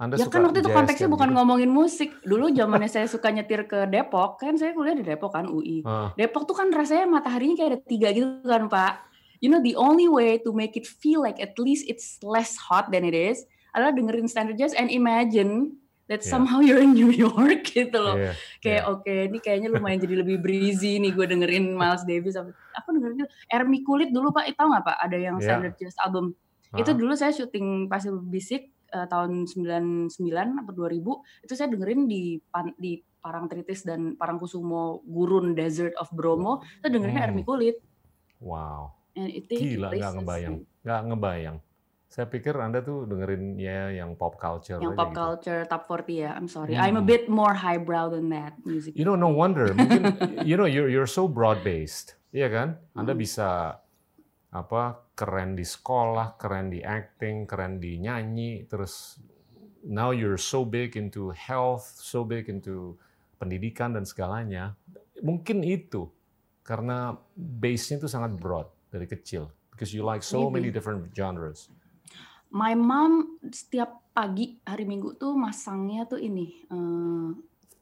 Anda 0.00 0.16
Ya 0.16 0.24
suka 0.24 0.40
kan 0.40 0.48
waktu 0.48 0.64
itu 0.64 0.70
konteksnya 0.72 1.08
bukan 1.12 1.28
gitu. 1.28 1.36
ngomongin 1.36 1.70
musik. 1.70 2.10
Dulu 2.24 2.56
zamannya 2.56 2.88
saya 2.88 3.04
suka 3.04 3.28
nyetir 3.28 3.68
ke 3.68 3.84
Depok, 3.84 4.40
kan 4.40 4.56
saya 4.56 4.72
kuliah 4.72 4.96
di 4.96 5.04
Depok 5.04 5.36
kan 5.36 5.44
UI. 5.44 5.84
Ah, 5.84 6.16
Depok 6.16 6.48
tuh 6.48 6.56
kan 6.56 6.72
rasanya 6.72 7.04
mataharinya 7.04 7.60
kayak 7.60 7.70
ada 7.76 7.80
tiga 7.84 8.08
gitu 8.16 8.40
kan 8.48 8.64
Pak. 8.66 9.12
You 9.44 9.52
know 9.52 9.60
the 9.60 9.76
only 9.76 10.08
way 10.08 10.40
to 10.40 10.56
make 10.56 10.72
it 10.74 10.88
feel 10.88 11.20
like 11.20 11.36
at 11.36 11.52
least 11.60 11.84
it's 11.84 12.16
less 12.24 12.56
hot 12.56 12.88
than 12.88 13.04
it 13.04 13.12
is 13.12 13.44
adalah 13.70 13.90
dengerin 13.90 14.26
standard 14.26 14.54
jazz 14.54 14.72
and 14.72 14.88
imagine 14.88 15.74
that 16.06 16.20
Yeah. 16.20 16.32
somehow 16.32 16.58
you're 16.58 16.78
in 16.78 16.90
New 16.90 17.08
York 17.08 17.62
gitu 17.70 17.94
loh. 17.94 18.14
iya, 18.14 18.34
Kayak 18.58 18.82
iya. 18.82 18.90
oke 18.90 19.14
ini 19.26 19.38
kayaknya 19.38 19.68
lumayan 19.70 19.98
jadi 19.98 20.14
lebih 20.18 20.38
breezy 20.38 20.98
nih 20.98 21.10
gue 21.10 21.22
dengerin 21.24 21.70
Miles 21.70 22.02
Davis. 22.02 22.34
Aku 22.34 22.88
dengerin 22.90 23.14
itu 23.16 23.26
Ermi 23.46 23.80
Kulit 23.80 24.10
dulu 24.10 24.30
Pak, 24.30 24.50
tahu 24.52 24.68
nggak 24.68 24.84
Pak? 24.84 24.96
Ada 24.98 25.16
yang 25.16 25.36
Yeah. 25.36 25.46
standard 25.46 25.74
jazz 25.76 25.94
album. 25.96 26.34
Itu 26.70 26.90
Ah, 26.90 26.96
dulu 26.96 27.14
saya 27.14 27.30
syuting 27.30 27.86
Pasir 27.86 28.10
Bisik 28.16 28.62
eh, 28.90 29.06
tahun 29.06 29.46
99 29.46 30.10
atau 30.58 30.72
2000 30.72 31.14
itu 31.40 31.52
saya 31.54 31.70
dengerin 31.70 32.06
di 32.06 32.42
pan- 32.44 32.74
di 32.74 32.98
Parangtritis 33.16 33.84
dan 33.84 34.16
Parangkusumo 34.16 35.04
Gurun 35.04 35.52
Desert 35.52 35.94
of 35.94 36.10
Bromo 36.10 36.58
itu 36.76 36.88
dengerinnya 36.88 37.22
Hmm. 37.22 37.30
Ermi 37.30 37.42
Kulit 37.44 37.78
Wow. 38.38 38.98
and 39.12 39.28
it 39.28 39.46
Gila, 39.46 39.92
nggak 39.92 40.12
ngebayang. 40.18 40.56
Nggak 40.80 41.00
ngebayang. 41.06 41.56
Saya 42.10 42.26
pikir 42.26 42.58
Anda 42.58 42.82
tuh 42.82 43.06
dengerin 43.06 43.54
ya 43.54 43.94
yang 43.94 44.18
pop 44.18 44.34
culture 44.34 44.82
yang 44.82 44.98
pop 44.98 45.14
gitu. 45.14 45.22
culture 45.22 45.60
top 45.64 45.86
40 45.86 46.26
ya 46.26 46.30
I'm 46.34 46.50
sorry 46.50 46.74
Hmm. 46.74 46.82
I'm 46.82 46.98
a 46.98 47.06
bit 47.06 47.30
more 47.30 47.54
highbrow 47.54 48.10
than 48.10 48.26
that 48.34 48.58
music 48.66 48.98
You 48.98 49.06
know, 49.06 49.14
no 49.14 49.30
wonder. 49.30 49.70
Mungkin, 49.70 50.18
you 50.48 50.58
know, 50.58 50.66
you're, 50.66 50.90
you're 50.90 51.06
so 51.06 51.30
broad 51.30 51.62
based, 51.62 52.18
iya 52.34 52.50
kan? 52.50 52.68
Anda 52.98 53.14
Hmm. 53.14 53.22
bisa 53.22 53.78
apa 54.50 54.82
keren 55.14 55.54
di 55.54 55.62
sekolah, 55.62 56.34
keren 56.34 56.74
di 56.74 56.82
acting, 56.82 57.46
keren 57.46 57.78
di 57.78 58.02
nyanyi, 58.02 58.66
terus 58.66 59.22
now 59.86 60.10
you're 60.10 60.34
so 60.34 60.66
big 60.66 60.98
into 60.98 61.30
health, 61.30 61.86
so 61.86 62.26
big 62.26 62.50
into 62.50 62.98
pendidikan 63.38 63.94
dan 63.94 64.02
segalanya. 64.02 64.74
Mungkin 65.22 65.62
itu 65.62 66.10
karena 66.66 67.14
base-nya 67.38 68.02
itu 68.02 68.10
sangat 68.10 68.34
broad 68.34 68.66
dari 68.90 69.06
kecil, 69.06 69.46
because 69.70 69.94
you 69.94 70.02
like 70.02 70.26
so 70.26 70.50
many 70.50 70.66
Maybe. 70.66 70.74
different 70.74 71.14
genres. 71.14 71.70
My 72.50 72.74
mom 72.74 73.38
setiap 73.46 74.02
pagi 74.10 74.58
hari 74.62 74.82
Minggu 74.82 75.14
tuh 75.14 75.34
masangnya 75.34 76.04
tuh 76.04 76.18
ini 76.18 76.66
eh, 76.66 77.28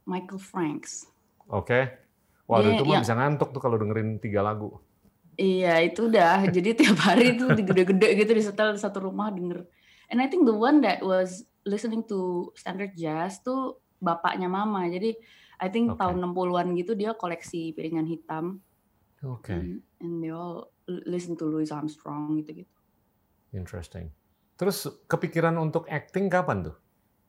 Michael 0.04 0.40
Franks 0.40 1.08
Oke? 1.48 1.88
Waduh, 2.44 2.72
Dia 2.72 2.76
itu 2.76 2.84
mah 2.84 2.92
yang- 2.96 3.04
bisa 3.04 3.16
ngantuk 3.16 3.48
tuh 3.52 3.60
kalau 3.60 3.76
dengerin 3.76 4.20
tiga 4.20 4.40
lagu. 4.40 4.80
Iya 5.34 5.80
itu 5.80 6.08
udah 6.08 6.44
jadi 6.56 6.76
tiap 6.76 7.00
hari 7.00 7.36
itu 7.36 7.44
gede-gede 7.48 8.08
gitu 8.16 8.32
di 8.32 8.42
setel 8.42 8.76
satu 8.76 9.04
rumah 9.04 9.32
denger. 9.32 9.64
And 10.08 10.20
I 10.20 10.28
think 10.28 10.44
the 10.44 10.52
one 10.52 10.80
that 10.80 11.00
was 11.00 11.44
listening 11.64 12.04
to 12.08 12.48
standard 12.52 12.92
jazz 12.92 13.40
tuh 13.40 13.80
bapaknya 13.96 14.48
mama. 14.48 14.88
Jadi 14.88 15.16
I 15.56 15.68
think 15.68 15.96
Oke. 15.96 16.00
tahun 16.00 16.20
60-an 16.20 16.68
gitu 16.76 16.92
dia 16.92 17.12
koleksi 17.12 17.72
piringan 17.72 18.04
hitam. 18.04 18.60
Oke, 19.20 19.50
And, 19.52 19.80
and 19.98 20.20
they 20.20 20.28
all 20.28 20.68
listen 20.86 21.32
to 21.36 21.44
Louis 21.44 21.68
Armstrong 21.68 22.36
gitu-gitu. 22.36 22.70
interesting. 23.50 24.12
Terus 24.58 24.90
kepikiran 25.06 25.54
untuk 25.56 25.86
acting 25.86 26.26
kapan 26.26 26.66
tuh? 26.66 26.76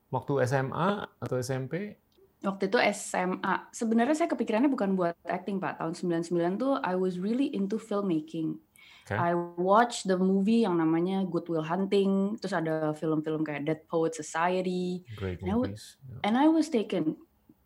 Waktu 0.10 0.50
SMA 0.50 1.06
atau 1.22 1.36
SMP? 1.38 2.02
Waktu 2.42 2.72
itu 2.72 2.78
SMA. 2.90 3.70
Sebenarnya 3.70 4.16
saya 4.18 4.30
kepikirannya 4.34 4.72
bukan 4.74 4.98
buat 4.98 5.14
acting 5.30 5.62
Pak. 5.62 5.78
Tahun 5.78 5.94
99 5.94 6.58
tuh 6.58 6.74
I 6.82 6.98
was 6.98 7.22
really 7.22 7.54
into 7.54 7.78
filmmaking. 7.78 8.58
Okay. 9.06 9.18
I 9.18 9.34
watch 9.58 10.06
the 10.06 10.18
movie 10.18 10.66
yang 10.66 10.78
namanya 10.78 11.26
Good 11.26 11.50
Will 11.50 11.66
Hunting, 11.66 12.38
terus 12.38 12.54
ada 12.54 12.94
film-film 12.94 13.42
kayak 13.42 13.66
Dead 13.66 13.82
Poet 13.90 14.14
Society, 14.14 15.02
Great 15.18 15.42
and 15.42 15.50
I 15.50 15.56
would- 15.58 15.74
movies. 15.74 15.98
And 16.22 16.38
I 16.38 16.46
was 16.46 16.70
taken 16.70 17.18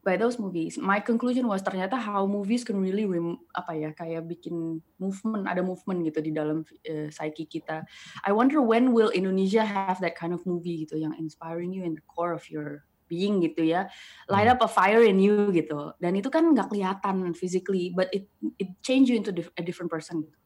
by 0.03 0.19
those 0.19 0.37
movies. 0.37 0.75
My 0.77 0.99
conclusion 0.99 1.47
was 1.47 1.63
ternyata 1.63 1.95
how 1.95 2.27
movies 2.27 2.67
can 2.67 2.77
really 2.77 3.07
rem- 3.07 3.39
apa 3.55 3.71
ya 3.71 3.89
kayak 3.95 4.27
bikin 4.27 4.83
movement, 4.99 5.47
ada 5.47 5.63
movement 5.63 6.03
gitu 6.03 6.19
di 6.19 6.31
dalam 6.35 6.67
uh, 6.67 7.07
psyche 7.07 7.47
kita. 7.47 7.87
I 8.27 8.35
wonder 8.35 8.59
when 8.59 8.91
will 8.91 9.09
Indonesia 9.15 9.63
have 9.63 10.03
that 10.03 10.19
kind 10.19 10.35
of 10.35 10.43
movie 10.43 10.83
gitu 10.83 10.99
yang 10.99 11.15
inspiring 11.15 11.71
you 11.71 11.87
in 11.87 11.95
the 11.95 12.05
core 12.05 12.35
of 12.35 12.43
your 12.51 12.83
being 13.07 13.43
gitu 13.43 13.63
ya, 13.63 13.87
light 14.27 14.47
up 14.47 14.59
a 14.63 14.69
fire 14.69 15.03
in 15.03 15.23
you 15.23 15.51
gitu. 15.55 15.95
Dan 15.99 16.19
itu 16.19 16.27
kan 16.27 16.43
nggak 16.51 16.71
kelihatan 16.71 17.31
physically, 17.35 17.95
but 17.95 18.11
it 18.11 18.27
it 18.59 18.75
change 18.83 19.07
you 19.07 19.15
into 19.15 19.31
a 19.55 19.63
different 19.63 19.91
person. 19.91 20.23
Gitu. 20.23 20.37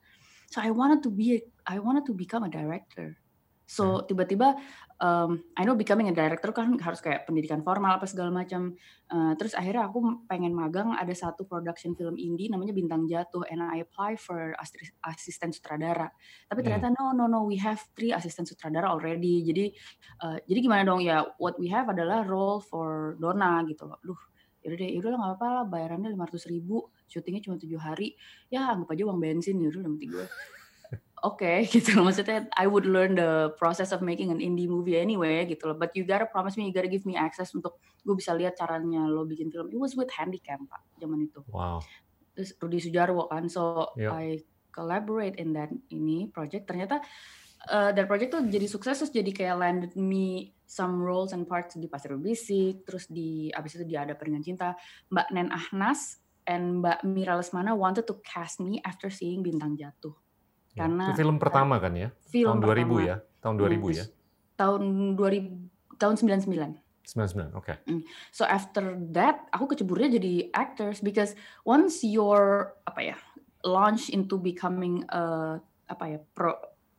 So 0.53 0.63
I 0.63 0.71
wanted 0.71 1.03
to 1.03 1.11
be, 1.11 1.43
I 1.67 1.79
wanted 1.79 2.07
to 2.07 2.13
become 2.15 2.43
a 2.43 2.51
director. 2.51 3.19
So 3.67 3.99
tiba-tiba, 4.07 4.55
um, 5.03 5.43
I 5.59 5.67
know 5.67 5.75
becoming 5.75 6.07
a 6.07 6.15
director 6.15 6.55
kan 6.55 6.79
harus 6.79 7.03
kayak 7.03 7.27
pendidikan 7.27 7.67
formal 7.67 7.99
apa 7.99 8.07
segala 8.07 8.31
macam. 8.31 8.79
Uh, 9.11 9.35
terus 9.35 9.51
akhirnya 9.51 9.91
aku 9.91 10.23
pengen 10.23 10.55
magang 10.55 10.95
ada 10.95 11.11
satu 11.11 11.43
production 11.43 11.91
film 11.91 12.15
indie 12.15 12.47
namanya 12.47 12.71
Bintang 12.71 13.03
Jatuh, 13.11 13.43
and 13.51 13.59
I 13.59 13.83
apply 13.83 14.15
for 14.15 14.55
asisten 15.03 15.51
sutradara. 15.51 16.07
Tapi 16.47 16.63
ternyata 16.63 16.95
no 16.95 17.11
no 17.11 17.27
no, 17.27 17.43
we 17.43 17.59
have 17.59 17.83
three 17.91 18.15
asisten 18.15 18.47
sutradara 18.47 18.87
already. 18.87 19.43
Jadi 19.43 19.75
uh, 20.23 20.39
jadi 20.47 20.59
gimana 20.63 20.87
dong 20.87 21.03
ya? 21.03 21.27
What 21.35 21.59
we 21.59 21.67
have 21.67 21.91
adalah 21.91 22.23
role 22.23 22.63
for 22.63 23.19
Dona 23.19 23.67
gitu 23.67 23.83
loh. 23.83 23.99
Duh, 23.99 24.21
yaudah 24.63 24.79
deh, 24.79 24.89
yaudah 24.95 25.09
lah 25.11 25.19
nggak 25.19 25.35
apa 25.43 25.47
lah, 25.51 25.63
bayarannya 25.67 26.09
lima 26.11 26.23
ratus 26.23 26.47
ribu, 26.47 26.87
syutingnya 27.03 27.51
cuma 27.51 27.59
tujuh 27.59 27.79
hari, 27.79 28.15
ya 28.47 28.71
anggap 28.71 28.95
aja 28.95 29.03
uang 29.07 29.19
bensin 29.19 29.59
yaudah 29.59 29.83
lah 29.83 29.91
mati 29.91 30.07
gue. 30.07 30.27
Oke, 31.25 31.65
gitu 31.73 31.97
loh. 31.97 32.05
Maksudnya 32.05 32.45
I 32.53 32.69
would 32.69 32.85
learn 32.85 33.17
the 33.17 33.57
process 33.57 33.89
of 33.89 34.05
making 34.05 34.29
an 34.29 34.37
indie 34.37 34.69
movie 34.69 35.01
anyway, 35.01 35.49
gitu 35.49 35.73
loh. 35.73 35.77
But 35.77 35.97
you 35.97 36.05
gotta 36.05 36.29
promise 36.29 36.53
me, 36.53 36.69
you 36.69 36.73
gotta 36.75 36.91
give 36.91 37.09
me 37.09 37.17
access 37.17 37.57
untuk 37.57 37.81
gue 38.05 38.13
bisa 38.13 38.37
lihat 38.37 38.53
caranya 38.53 39.09
lo 39.09 39.25
bikin 39.25 39.49
film. 39.49 39.73
It 39.73 39.81
was 39.81 39.97
with 39.97 40.13
Handycam, 40.13 40.69
Pak, 40.69 41.01
zaman 41.01 41.25
itu. 41.25 41.41
Wow. 41.49 41.81
Terus 42.37 42.53
Rudy 42.61 42.77
Sujarwo 42.77 43.25
kan, 43.25 43.49
so 43.49 43.89
Yep. 43.97 44.11
I 44.13 44.25
collaborate 44.69 45.41
in 45.41 45.57
that 45.57 45.73
ini 45.89 46.29
project. 46.29 46.69
Ternyata 46.69 47.01
uh, 47.65 47.89
that 47.97 48.05
project 48.05 48.37
tuh 48.37 48.45
jadi 48.45 48.69
sukses, 48.69 49.01
terus 49.01 49.09
jadi 49.09 49.31
kayak 49.33 49.55
landed 49.57 49.93
me 49.97 50.53
some 50.69 51.01
roles 51.01 51.33
and 51.33 51.49
parts 51.49 51.73
di 51.73 51.89
Pasir 51.89 52.13
Bisik, 52.13 52.85
terus 52.85 53.09
di 53.09 53.49
abis 53.49 53.81
itu 53.81 53.89
dia 53.89 54.05
ada 54.05 54.13
Peringan 54.13 54.45
Cinta. 54.45 54.77
Mbak 55.09 55.27
Nen 55.33 55.49
Ahnas 55.49 56.21
and 56.45 56.85
Mbak 56.85 57.01
Mira 57.09 57.41
Lesmana 57.41 57.73
wanted 57.73 58.05
to 58.05 58.21
cast 58.21 58.61
me 58.61 58.77
after 58.85 59.09
seeing 59.09 59.41
Bintang 59.41 59.73
Jatuh. 59.73 60.26
Ya. 60.77 60.85
Karena- 60.85 61.09
itu 61.09 61.17
film 61.17 61.41
pertama 61.41 61.81
kan 61.81 61.93
ya? 61.97 62.13
Film 62.29 62.61
tahun 62.61 62.61
2000 62.61 62.69
pertama. 62.69 63.01
ya? 63.01 63.15
Tahun 63.41 63.55
2000 63.57 63.89
ya? 63.89 64.05
Tahun 64.53 64.81
2000 65.17 65.97
tahun 65.97 66.15
99. 66.21 66.77
99. 67.01 67.55
Oke. 67.57 67.73
So 68.29 68.43
after 68.43 68.93
that, 69.15 69.47
aku 69.49 69.73
keceburnya 69.73 70.19
jadi 70.21 70.51
actors 70.53 70.99
because 71.01 71.33
once 71.63 72.03
you're 72.03 72.77
apa 72.85 73.01
ya 73.01 73.17
launch 73.65 74.13
into 74.13 74.37
becoming 74.37 75.01
a 75.09 75.55
apa 75.87 76.03
ya 76.05 76.19
pro, 76.35 76.53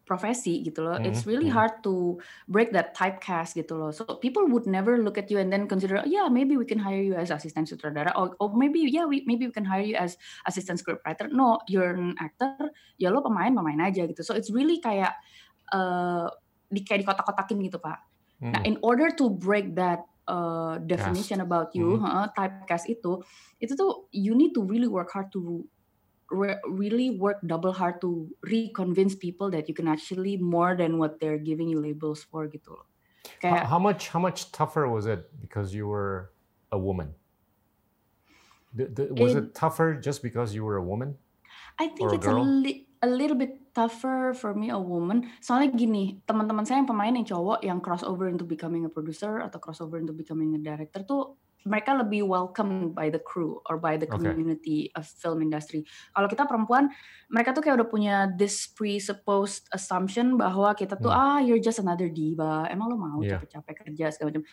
profesi 0.08 0.64
gitu 0.64 0.80
loh, 0.80 0.96
it's 1.04 1.22
Mhm, 1.22 1.28
really 1.28 1.52
mhm. 1.52 1.52
hard 1.52 1.84
to 1.84 2.16
break 2.48 2.72
that 2.72 2.96
typecast 2.96 3.52
gitu 3.52 3.76
loh. 3.76 3.92
So 3.92 4.08
people 4.18 4.48
would 4.48 4.64
never 4.64 4.96
look 4.96 5.20
at 5.20 5.28
you 5.28 5.36
and 5.36 5.52
then 5.52 5.68
consider, 5.68 6.00
yeah, 6.08 6.32
maybe 6.32 6.56
we 6.56 6.64
can 6.64 6.80
hire 6.80 7.04
you 7.04 7.12
as 7.12 7.28
assistant 7.28 7.68
sutradara, 7.68 8.16
or, 8.16 8.32
or 8.40 8.56
maybe 8.56 8.80
yeah, 8.88 9.04
we 9.04 9.22
maybe 9.28 9.44
we 9.44 9.52
can 9.52 9.68
hire 9.68 9.84
you 9.84 10.00
as 10.00 10.16
assistant 10.48 10.80
scriptwriter. 10.80 11.28
No, 11.28 11.60
you're 11.68 11.92
an 11.92 12.16
actor, 12.16 12.72
ya 12.96 13.12
lo 13.12 13.20
pemain 13.20 13.52
pemain 13.52 13.78
aja 13.84 14.08
gitu. 14.08 14.24
So 14.24 14.32
it's 14.32 14.48
really 14.48 14.80
kayak 14.80 15.12
uh, 15.76 16.32
di 16.72 16.80
kayak 16.84 17.04
dikotak-kotakin 17.04 17.60
gitu 17.68 17.78
pak. 17.80 18.00
Nah, 18.52 18.60
Mhm. 18.60 18.64
in 18.64 18.80
order 18.80 19.12
to 19.12 19.28
break 19.28 19.76
that 19.76 20.00
uh, 20.28 20.80
definition 20.88 21.40
about 21.44 21.72
you, 21.76 22.00
uh, 22.00 22.28
typecast 22.32 22.88
itu, 22.88 23.20
itu 23.60 23.72
tuh 23.76 24.08
you 24.12 24.32
need 24.32 24.56
to 24.56 24.64
really 24.64 24.88
work 24.88 25.12
hard 25.12 25.28
to 25.32 25.64
re- 26.30 26.60
really 26.68 27.10
work 27.10 27.38
double 27.46 27.72
hard 27.72 28.00
to 28.00 28.28
reconvince 28.44 29.18
people 29.18 29.50
that 29.50 29.68
you 29.68 29.74
can 29.74 29.88
actually 29.88 30.36
more 30.36 30.76
than 30.76 30.98
what 30.98 31.20
they're 31.20 31.40
giving 31.40 31.68
you 31.68 31.80
labels 31.80 32.24
for 32.24 32.48
gitu 32.48 32.76
loh. 32.76 32.86
How, 33.42 33.60
Kayak 33.60 33.64
how 33.68 33.80
much 33.80 34.08
how 34.08 34.20
much 34.20 34.52
tougher 34.52 34.88
was 34.88 35.04
it 35.04 35.28
because 35.40 35.74
you 35.74 35.86
were 35.88 36.32
a 36.72 36.78
woman? 36.78 37.14
The, 38.72 38.84
the, 38.88 39.04
was 39.16 39.32
In- 39.32 39.48
it 39.48 39.54
tougher 39.56 39.96
just 39.96 40.22
because 40.22 40.54
you 40.54 40.64
were 40.64 40.76
a 40.76 40.84
woman? 40.84 41.16
I 41.78 41.88
think 41.94 42.10
it's 42.12 42.26
a, 42.26 42.34
li- 42.34 42.90
a 43.02 43.06
little 43.06 43.38
bit 43.38 43.70
tougher 43.70 44.34
for 44.34 44.50
me 44.54 44.70
a 44.74 44.78
woman. 44.78 45.30
Soalnya 45.38 45.70
gini, 45.70 46.18
teman-teman 46.26 46.66
saya 46.66 46.82
yang 46.82 46.90
pemain 46.90 47.14
yang 47.14 47.28
cowok 47.28 47.60
yang 47.62 47.78
crossover 47.78 48.26
into 48.26 48.42
becoming 48.42 48.82
a 48.82 48.90
producer 48.90 49.38
atau 49.38 49.62
crossover 49.62 50.02
into 50.02 50.10
becoming 50.10 50.58
a 50.58 50.60
director 50.60 51.06
tuh 51.06 51.38
mereka 51.66 51.90
lebih 51.96 52.22
welcome 52.22 52.94
by 52.94 53.10
the 53.10 53.18
crew 53.18 53.58
or 53.66 53.78
by 53.80 53.98
the 53.98 54.06
Okay. 54.06 54.14
community 54.14 54.78
of 54.94 55.02
film 55.06 55.42
industry. 55.42 55.82
Kalau 56.14 56.30
kita 56.30 56.46
perempuan, 56.46 56.86
mereka 57.28 57.50
tuh 57.50 57.60
kayak 57.66 57.82
udah 57.82 57.88
punya 57.90 58.14
this 58.38 58.70
presupposed 58.70 59.66
assumption 59.74 60.38
bahwa 60.38 60.70
kita 60.78 60.94
tuh 61.00 61.10
Hmm. 61.10 61.18
ah 61.18 61.38
you're 61.42 61.58
just 61.60 61.82
another 61.82 62.06
diva. 62.06 62.68
Emang 62.70 62.88
lo 62.92 62.96
mau 62.96 63.18
Iya. 63.20 63.42
capek-capek 63.42 63.74
kerja 63.90 64.14
segala 64.14 64.38
macam. 64.38 64.44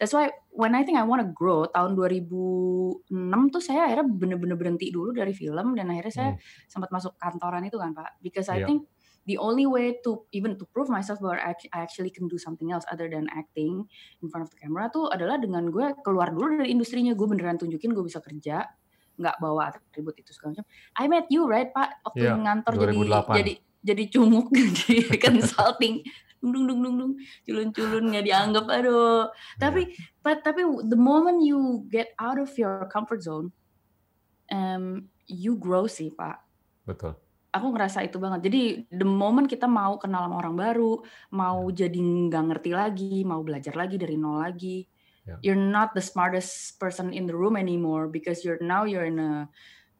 That's 0.00 0.14
why 0.16 0.32
when 0.50 0.72
I 0.72 0.82
think 0.82 0.96
I 0.96 1.04
wanna 1.04 1.28
grow 1.30 1.68
tahun 1.68 1.94
2006 1.94 3.50
tuh 3.52 3.62
saya 3.62 3.86
akhirnya 3.86 4.06
bener-bener 4.08 4.56
berhenti 4.56 4.88
dulu 4.90 5.12
dari 5.12 5.34
film 5.36 5.74
dan 5.76 5.90
akhirnya 5.92 6.14
saya 6.14 6.30
Hmm. 6.34 6.40
sempat 6.66 6.90
masuk 6.90 7.12
kantoran 7.20 7.62
itu 7.66 7.76
kan 7.76 7.92
Pak. 7.92 8.18
Because 8.24 8.48
I 8.48 8.62
Iya. 8.62 8.66
think 8.66 8.88
the 9.24 9.40
only 9.40 9.64
way 9.64 9.96
to 10.04 10.24
even 10.32 10.56
to 10.60 10.64
prove 10.68 10.92
myself 10.92 11.20
bahwa 11.20 11.40
I 11.40 11.56
actually 11.72 12.12
can 12.12 12.28
do 12.28 12.36
something 12.36 12.70
else 12.72 12.84
other 12.92 13.08
than 13.08 13.28
acting 13.32 13.88
in 14.20 14.26
front 14.28 14.44
of 14.44 14.50
the 14.52 14.58
camera 14.60 14.92
tuh 14.92 15.08
adalah 15.08 15.40
dengan 15.40 15.68
gue 15.72 15.96
keluar 16.04 16.32
dulu 16.32 16.60
dari 16.60 16.72
industrinya. 16.72 17.16
Gue 17.16 17.28
beneran 17.32 17.56
tunjukin 17.56 17.96
gue 17.96 18.04
bisa 18.04 18.20
kerja, 18.20 18.68
nggak 19.16 19.36
bawa 19.40 19.72
atribut 19.72 20.16
itu 20.20 20.32
segala 20.36 20.60
macam. 20.60 20.66
I 21.00 21.04
met 21.08 21.26
you 21.32 21.48
right 21.48 21.72
Pak 21.72 22.04
waktu 22.04 22.24
Iya, 22.28 22.36
ngantor 22.36 22.72
jadi 22.76 22.94
2008. 22.94 23.38
jadi 23.40 23.52
jadi 23.84 24.04
cumuk 24.12 24.46
di 24.56 24.96
consulting. 25.20 25.94
Dung 26.44 26.68
dung 26.68 26.80
dung 26.84 26.96
dung 27.00 27.12
culun-culun 27.48 28.04
nggak 28.12 28.24
dianggap 28.28 28.68
aduh. 28.68 29.32
Tapi 29.56 29.96
but 30.20 30.44
tapi 30.44 30.60
the 30.84 31.00
moment 31.00 31.40
you 31.40 31.88
get 31.88 32.12
out 32.20 32.36
of 32.36 32.52
your 32.60 32.84
comfort 32.92 33.24
zone, 33.24 33.48
um, 34.52 35.08
you 35.24 35.56
grow 35.56 35.88
sih 35.88 36.12
Pak 36.12 36.44
Betul. 36.84 37.16
Aku 37.54 37.66
ngerasa 37.70 38.02
itu 38.02 38.18
banget. 38.18 38.50
Jadi 38.50 38.62
the 38.90 39.06
moment 39.06 39.46
kita 39.46 39.70
mau 39.70 39.94
kenal 39.94 40.26
sama 40.26 40.42
orang 40.42 40.58
baru, 40.58 40.98
mau 41.30 41.62
jadi 41.70 41.94
nggak 41.94 42.44
ngerti 42.50 42.70
lagi, 42.74 43.22
mau 43.22 43.40
belajar 43.46 43.78
lagi 43.78 43.94
dari 43.94 44.18
nol 44.18 44.42
lagi, 44.42 44.82
Ya. 45.24 45.40
you're 45.40 45.56
not 45.56 45.96
the 45.96 46.04
smartest 46.04 46.76
person 46.76 47.08
in 47.08 47.24
the 47.24 47.32
room 47.32 47.56
anymore 47.56 48.12
because 48.12 48.44
you're 48.44 48.60
now 48.60 48.84
you're 48.84 49.08
in 49.08 49.16
a 49.16 49.48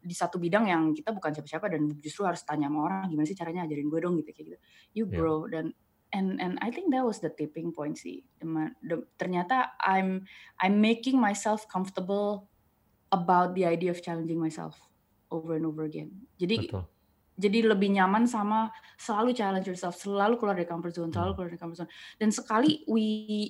di 0.05 0.13
satu 0.13 0.37
bidang 0.37 0.69
yang 0.69 0.93
kita 0.93 1.17
bukan 1.17 1.33
siapa-siapa 1.33 1.73
dan 1.73 1.89
justru 1.97 2.29
harus 2.29 2.45
tanya 2.45 2.69
sama 2.69 2.85
orang 2.85 3.09
gimana 3.09 3.25
sih 3.25 3.33
caranya 3.33 3.65
ajarin 3.65 3.89
gue 3.89 4.01
dong 4.05 4.21
gitu 4.21 4.37
kayak 4.37 4.47
gitu. 4.53 4.59
You 4.93 5.05
Ya. 5.09 5.17
grow 5.17 5.49
dan 5.49 5.73
and 6.13 6.37
and 6.45 6.61
I 6.61 6.69
think 6.69 6.93
that 6.93 7.09
was 7.09 7.25
the 7.25 7.33
tipping 7.33 7.73
point 7.73 7.97
sih. 7.97 8.21
Dema- 8.37 8.77
de- 8.85 9.09
ternyata 9.17 9.73
I'm 9.81 10.29
I'm 10.61 10.85
making 10.85 11.17
myself 11.17 11.65
comfortable 11.73 12.53
about 13.09 13.57
the 13.57 13.65
idea 13.65 13.97
of 13.97 14.05
challenging 14.05 14.37
myself 14.37 14.77
over 15.33 15.57
and 15.57 15.65
over 15.65 15.89
again. 15.89 16.29
Jadi 16.37 16.69
Betul. 16.69 16.85
Jadi 17.35 17.67
lebih 17.67 17.91
nyaman 17.91 18.31
sama 18.31 18.71
selalu 18.95 19.35
challenge 19.35 19.67
yourself, 19.67 19.99
selalu 19.99 20.39
keluar 20.39 20.55
dari 20.55 20.71
comfort 20.71 20.95
zone, 20.95 21.11
selalu 21.11 21.35
keluar 21.35 21.49
dari 21.51 21.59
comfort 21.59 21.79
zone. 21.83 21.91
Dan 22.15 22.31
sekali 22.31 22.87
we 22.87 23.07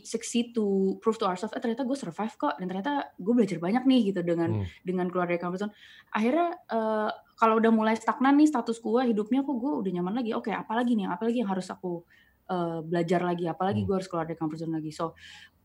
succeed 0.08 0.56
to 0.56 0.96
prove 1.04 1.20
to 1.20 1.28
ourselves, 1.28 1.52
eh 1.52 1.60
ternyata 1.60 1.84
gue 1.84 1.92
survive 1.92 2.32
kok, 2.34 2.56
dan 2.56 2.64
ternyata 2.64 3.12
gue 3.20 3.32
belajar 3.36 3.60
banyak 3.60 3.84
nih 3.84 4.00
gitu 4.12 4.24
dengan 4.24 4.50
Hmm. 4.56 4.64
dengan 4.82 5.06
keluar 5.12 5.28
dari 5.28 5.36
comfort 5.36 5.68
zone. 5.68 5.74
Akhirnya 6.16 6.56
eh, 6.72 7.10
kalau 7.36 7.60
udah 7.60 7.72
mulai 7.74 7.94
stagnan 7.94 8.40
nih 8.40 8.48
status 8.48 8.80
gue, 8.80 9.00
hidupnya 9.12 9.44
kok 9.44 9.56
gue 9.58 9.72
udah 9.84 9.92
nyaman 10.00 10.16
lagi. 10.16 10.32
Oke, 10.32 10.48
apalagi 10.48 10.96
nih, 10.96 11.12
apalagi 11.12 11.44
yang 11.44 11.50
harus 11.52 11.68
aku 11.68 12.02
eh, 12.44 12.80
belajar 12.84 13.20
lagi, 13.24 13.44
apalagi 13.48 13.84
Hmm. 13.84 13.88
gue 13.88 13.94
harus 14.00 14.08
keluar 14.08 14.24
dari 14.24 14.36
comfort 14.36 14.60
zone 14.64 14.76
lagi. 14.80 14.92
So 14.92 15.12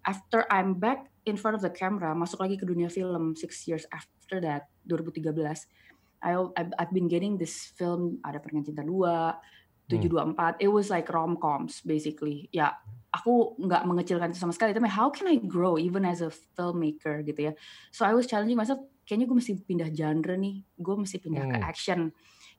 after 0.03 0.47
I'm 0.47 0.79
back 0.79 1.11
in 1.27 1.35
front 1.35 1.55
of 1.55 1.63
the 1.63 1.71
camera, 1.71 2.15
masuk 2.15 2.39
lagi 2.39 2.55
ke 2.55 2.63
dunia 2.63 2.88
film 2.88 3.35
six 3.35 3.67
years 3.67 3.83
after 3.91 4.39
that, 4.39 4.71
2013. 4.88 5.67
I, 6.19 6.35
I've, 6.55 6.91
been 6.91 7.07
getting 7.07 7.39
this 7.39 7.71
film 7.79 8.19
ada 8.25 8.39
Peringan 8.43 8.67
Cinta 8.67 8.83
2, 8.83 8.91
724. 9.89 10.61
It 10.61 10.69
was 10.69 10.91
like 10.93 11.09
rom-coms 11.09 11.81
basically. 11.81 12.47
Ya, 12.53 12.77
aku 13.09 13.57
nggak 13.57 13.83
mengecilkan 13.89 14.29
itu 14.29 14.39
sama 14.39 14.53
sekali. 14.53 14.75
Tapi 14.75 14.85
how 14.85 15.09
can 15.09 15.25
I 15.31 15.41
grow 15.41 15.81
even 15.81 16.05
as 16.05 16.21
a 16.21 16.29
filmmaker 16.53 17.25
gitu 17.25 17.49
ya? 17.49 17.53
So 17.89 18.05
I 18.05 18.13
was 18.13 18.29
challenging 18.29 18.59
myself. 18.59 18.83
Kayaknya 19.09 19.25
gue 19.25 19.38
mesti 19.41 19.53
pindah 19.65 19.89
genre 19.89 20.35
nih. 20.38 20.55
Gue 20.77 20.95
mesti 21.01 21.17
pindah 21.17 21.45
ke 21.49 21.57
Hmm. 21.57 21.65
action 21.65 21.99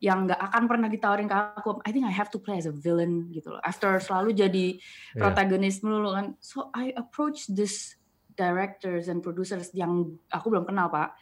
yang 0.01 0.27
nggak 0.27 0.41
akan 0.41 0.65
pernah 0.67 0.89
ditawarin 0.91 1.29
ke 1.31 1.37
aku. 1.37 1.79
I 1.87 1.93
think 1.95 2.09
I 2.09 2.15
have 2.15 2.33
to 2.35 2.41
play 2.43 2.59
as 2.59 2.67
a 2.67 2.75
villain 2.75 3.31
gitu 3.31 3.55
loh. 3.55 3.63
After 3.63 3.95
selalu 4.03 4.35
jadi 4.35 4.67
Iya. 5.15 5.21
protagonis 5.21 5.85
melulu 5.87 6.17
kan. 6.17 6.27
So 6.43 6.73
I 6.75 6.91
approach 6.97 7.47
this 7.53 8.01
directors 8.35 9.07
and 9.13 9.21
producers 9.21 9.71
yang 9.77 10.17
aku 10.33 10.49
belum 10.49 10.65
kenal 10.65 10.89
pak, 10.89 11.13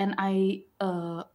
and 0.00 0.16
I 0.16 0.64
uh, 0.80 1.28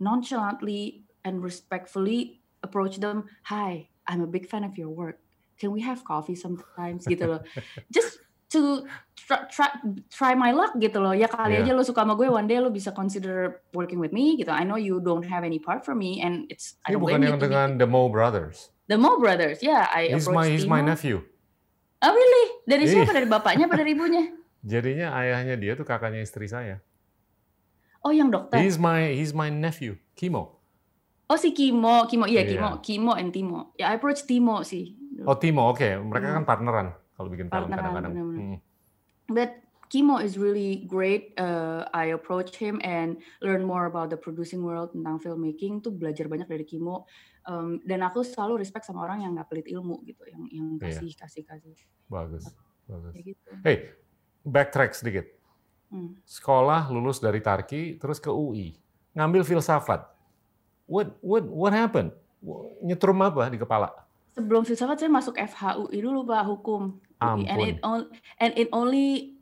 nonchalantly 0.00 1.04
and 1.22 1.44
respectfully 1.44 2.40
approach 2.64 2.98
them, 2.98 3.28
"Hi, 3.46 3.92
I'm 4.08 4.24
a 4.24 4.30
big 4.30 4.48
fan 4.48 4.64
of 4.64 4.74
your 4.74 4.88
work. 4.90 5.20
Can 5.60 5.70
we 5.70 5.84
have 5.84 6.02
coffee 6.02 6.34
sometimes?" 6.34 7.04
gitu 7.04 7.36
loh. 7.36 7.40
Just 7.94 8.18
to 8.50 8.82
try, 9.14 9.46
try, 9.46 9.70
try 10.10 10.32
my 10.34 10.50
luck 10.50 10.74
gitu 10.82 10.98
loh. 10.98 11.14
Ya 11.14 11.30
kali 11.30 11.54
Iya. 11.54 11.70
aja 11.70 11.72
lo 11.78 11.86
suka 11.86 12.02
sama 12.02 12.18
gue, 12.18 12.26
one 12.26 12.50
day 12.50 12.58
lo 12.58 12.66
bisa 12.66 12.90
consider 12.90 13.62
working 13.70 14.02
with 14.02 14.10
me 14.10 14.34
gitu. 14.34 14.50
I 14.50 14.66
know 14.66 14.74
you 14.74 14.98
don't 14.98 15.22
have 15.22 15.46
any 15.46 15.62
part 15.62 15.86
for 15.86 15.94
me 15.94 16.18
and 16.18 16.50
it's 16.50 16.74
I 16.82 16.90
Ini 16.90 16.94
don't 16.98 17.02
bukan 17.06 17.20
yang 17.22 17.38
dengan 17.38 17.68
The 17.78 17.86
Mo 17.86 18.10
Brothers. 18.10 18.74
The 18.90 18.98
Mo 18.98 19.22
Brothers. 19.22 19.62
Yeah, 19.62 19.86
I 19.86 20.10
He's 20.10 20.26
my, 20.26 20.50
he's 20.50 20.66
my 20.66 20.82
nephew. 20.82 21.22
Oh 22.02 22.10
really? 22.10 22.46
Dari 22.66 22.84
siapa? 22.90 23.14
Dari 23.14 23.28
bapaknya 23.30 23.70
apa 23.70 23.76
dari 23.78 23.94
ibunya? 23.94 24.24
Jadinya 24.72 25.14
ayahnya 25.14 25.54
dia 25.54 25.78
tuh 25.78 25.86
kakaknya 25.86 26.26
istri 26.26 26.50
saya. 26.50 26.82
Oh 28.00 28.10
yang 28.10 28.28
dokter. 28.28 28.56
He's 28.56 28.76
my 28.76 29.12
he's 29.12 29.30
my 29.30 29.48
nephew, 29.48 29.96
Kimo. 30.14 30.56
Oh 31.26 31.36
si 31.36 31.52
Kimo, 31.52 32.08
Kimo 32.08 32.24
iya 32.24 32.42
Iya. 32.42 32.50
Kimo, 32.50 32.70
Kimo 32.80 33.12
and 33.14 33.30
Timo. 33.30 33.72
Ya 33.76 33.88
I 33.88 33.96
approach 33.96 34.24
Timo 34.24 34.64
sih. 34.64 34.96
Oh 35.22 35.36
Timo, 35.36 35.68
oke. 35.68 35.84
Mereka 35.84 36.26
Hmm. 36.26 36.36
kan 36.40 36.44
partneran 36.44 36.86
kalau 37.12 37.28
bikin 37.28 37.46
film 37.46 37.54
Partneran, 37.68 37.76
kadang-kadang. 37.78 38.12
benar-benar. 38.16 38.42
Hmm. 38.42 38.58
But 39.28 39.50
Kimo 39.86 40.18
is 40.18 40.38
really 40.38 40.86
great. 40.86 41.34
Uh, 41.34 41.82
I 41.90 42.14
approach 42.14 42.54
him 42.54 42.78
and 42.80 43.18
learn 43.38 43.62
more 43.62 43.84
about 43.84 44.06
the 44.06 44.16
producing 44.16 44.62
world 44.62 44.90
tentang 44.90 45.18
filmmaking. 45.18 45.82
Tuh 45.82 45.90
belajar 45.90 46.24
banyak 46.24 46.46
dari 46.46 46.62
Kimo. 46.62 47.10
Um, 47.42 47.82
dan 47.82 48.00
aku 48.00 48.22
selalu 48.22 48.60
respect 48.60 48.84
sama 48.84 49.02
orang 49.02 49.22
yang 49.22 49.32
nggak 49.32 49.48
pelit 49.48 49.66
ilmu 49.66 50.04
gitu, 50.04 50.22
yang 50.24 50.46
yang 50.46 50.66
Iya. 50.76 50.92
kasih 50.92 51.10
kasih 51.16 51.42
kasih 51.42 51.74
Bagus, 52.06 52.44
bagus. 52.84 53.12
kayak 53.12 53.24
gitu. 53.26 53.50
Hey, 53.60 53.76
backtrack 54.42 54.92
sedikit. 54.92 55.24
Hmm. 55.90 56.14
Sekolah 56.22 56.86
lulus 56.88 57.18
dari 57.18 57.42
Tarki, 57.42 57.98
terus 57.98 58.22
ke 58.22 58.30
UI, 58.30 58.78
ngambil 59.14 59.42
filsafat. 59.42 60.06
What 60.86 61.18
what 61.18 61.44
what 61.50 61.74
happened? 61.74 62.14
Nyetrum 62.82 63.18
apa 63.20 63.50
di 63.50 63.58
kepala? 63.58 63.90
Sebelum 64.38 64.62
filsafat 64.62 65.02
saya 65.02 65.10
masuk 65.10 65.34
FHUI 65.34 65.98
dulu 65.98 66.22
pak 66.22 66.46
hukum. 66.46 66.94
UI. 67.18 67.44
And 67.44 67.58
Ampun. 67.58 67.68
it 67.68 67.78
on, 67.82 68.00
and 68.38 68.52
it 68.56 68.68
only 68.70 69.36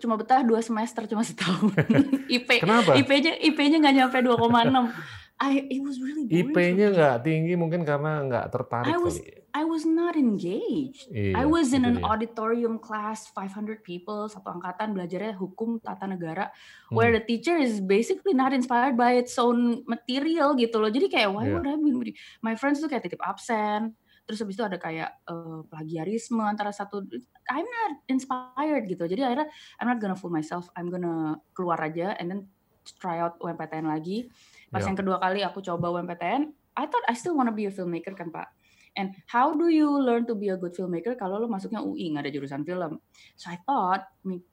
cuma 0.00 0.20
betah 0.20 0.44
dua 0.44 0.60
semester 0.60 1.08
cuma 1.08 1.24
setahun. 1.24 1.72
IP 2.36 2.60
Kenapa? 2.60 2.96
IP-nya 2.96 3.36
IP-nya 3.40 3.80
nggak 3.80 3.94
nyampe 3.96 4.18
2,6. 4.20 4.92
I 5.40 5.72
it 5.72 5.80
was 5.80 5.96
really 6.04 6.28
boring 6.28 6.52
IP-nya 6.52 6.88
nggak 6.92 7.16
tinggi 7.24 7.54
mungkin 7.56 7.80
karena 7.88 8.20
nggak 8.28 8.46
tertarik 8.52 8.92
I 8.92 9.00
was 9.00 9.16
kali. 9.16 9.39
I 9.50 9.66
was 9.66 9.82
not 9.82 10.14
engaged. 10.14 11.10
Iya, 11.10 11.34
I 11.34 11.44
was 11.44 11.74
in 11.74 11.82
an 11.82 11.98
dia. 11.98 12.06
auditorium 12.06 12.78
class 12.78 13.26
500 13.34 13.82
people 13.82 14.26
satu 14.26 14.46
angkatan 14.46 14.94
belajarnya 14.94 15.34
hukum 15.34 15.82
tata 15.82 16.06
negara 16.06 16.50
Hmm. 16.88 16.94
where 16.94 17.10
the 17.10 17.22
teacher 17.22 17.54
is 17.54 17.82
basically 17.82 18.30
not 18.30 18.54
inspired 18.54 18.94
by 18.94 19.18
its 19.18 19.34
own 19.36 19.82
material 19.86 20.54
gitu 20.54 20.78
loh. 20.78 20.90
Jadi 20.90 21.10
kayak 21.10 21.30
why 21.34 21.50
Iya. 21.50 21.52
would 21.54 21.66
I 21.66 21.74
be 21.76 22.14
my 22.40 22.54
friends 22.54 22.78
tuh 22.78 22.86
kayak 22.86 23.06
titip 23.06 23.22
absen. 23.22 23.94
Terus 24.24 24.46
habis 24.46 24.54
itu 24.54 24.62
ada 24.62 24.78
kayak 24.78 25.10
eh, 25.26 25.60
plagiarisme 25.66 26.38
antara 26.38 26.70
satu 26.70 27.02
I'm 27.50 27.66
not 27.66 27.92
inspired 28.06 28.86
gitu. 28.86 29.02
Jadi 29.04 29.26
akhirnya 29.26 29.50
I'm 29.82 29.90
not 29.90 29.98
gonna 29.98 30.14
fool 30.14 30.30
myself. 30.30 30.70
I'm 30.78 30.86
gonna 30.86 31.34
keluar 31.50 31.82
aja 31.82 32.14
and 32.14 32.30
then 32.30 32.40
try 33.02 33.18
out 33.18 33.34
UMPTN 33.38 33.90
lagi. 33.90 34.30
Pas 34.70 34.82
Iya. 34.82 34.94
yang 34.94 34.98
kedua 34.98 35.18
kali 35.18 35.42
aku 35.42 35.58
coba 35.60 35.90
UMPTN, 35.90 36.54
I 36.78 36.86
thought 36.86 37.02
I 37.10 37.18
still 37.18 37.34
wanna 37.34 37.50
be 37.50 37.66
a 37.66 37.74
filmmaker 37.74 38.14
kan 38.14 38.30
Pak. 38.30 38.59
And 39.00 39.16
how 39.32 39.56
do 39.56 39.72
you 39.72 39.88
learn 39.88 40.28
to 40.28 40.36
be 40.36 40.52
a 40.52 40.60
good 40.60 40.76
filmmaker 40.76 41.16
kalau 41.16 41.40
lo 41.40 41.48
masuknya 41.48 41.80
UI 41.80 42.12
nggak 42.12 42.28
ada 42.28 42.32
jurusan 42.36 42.62
film? 42.68 43.00
So 43.40 43.48
I 43.48 43.56
thought 43.64 44.04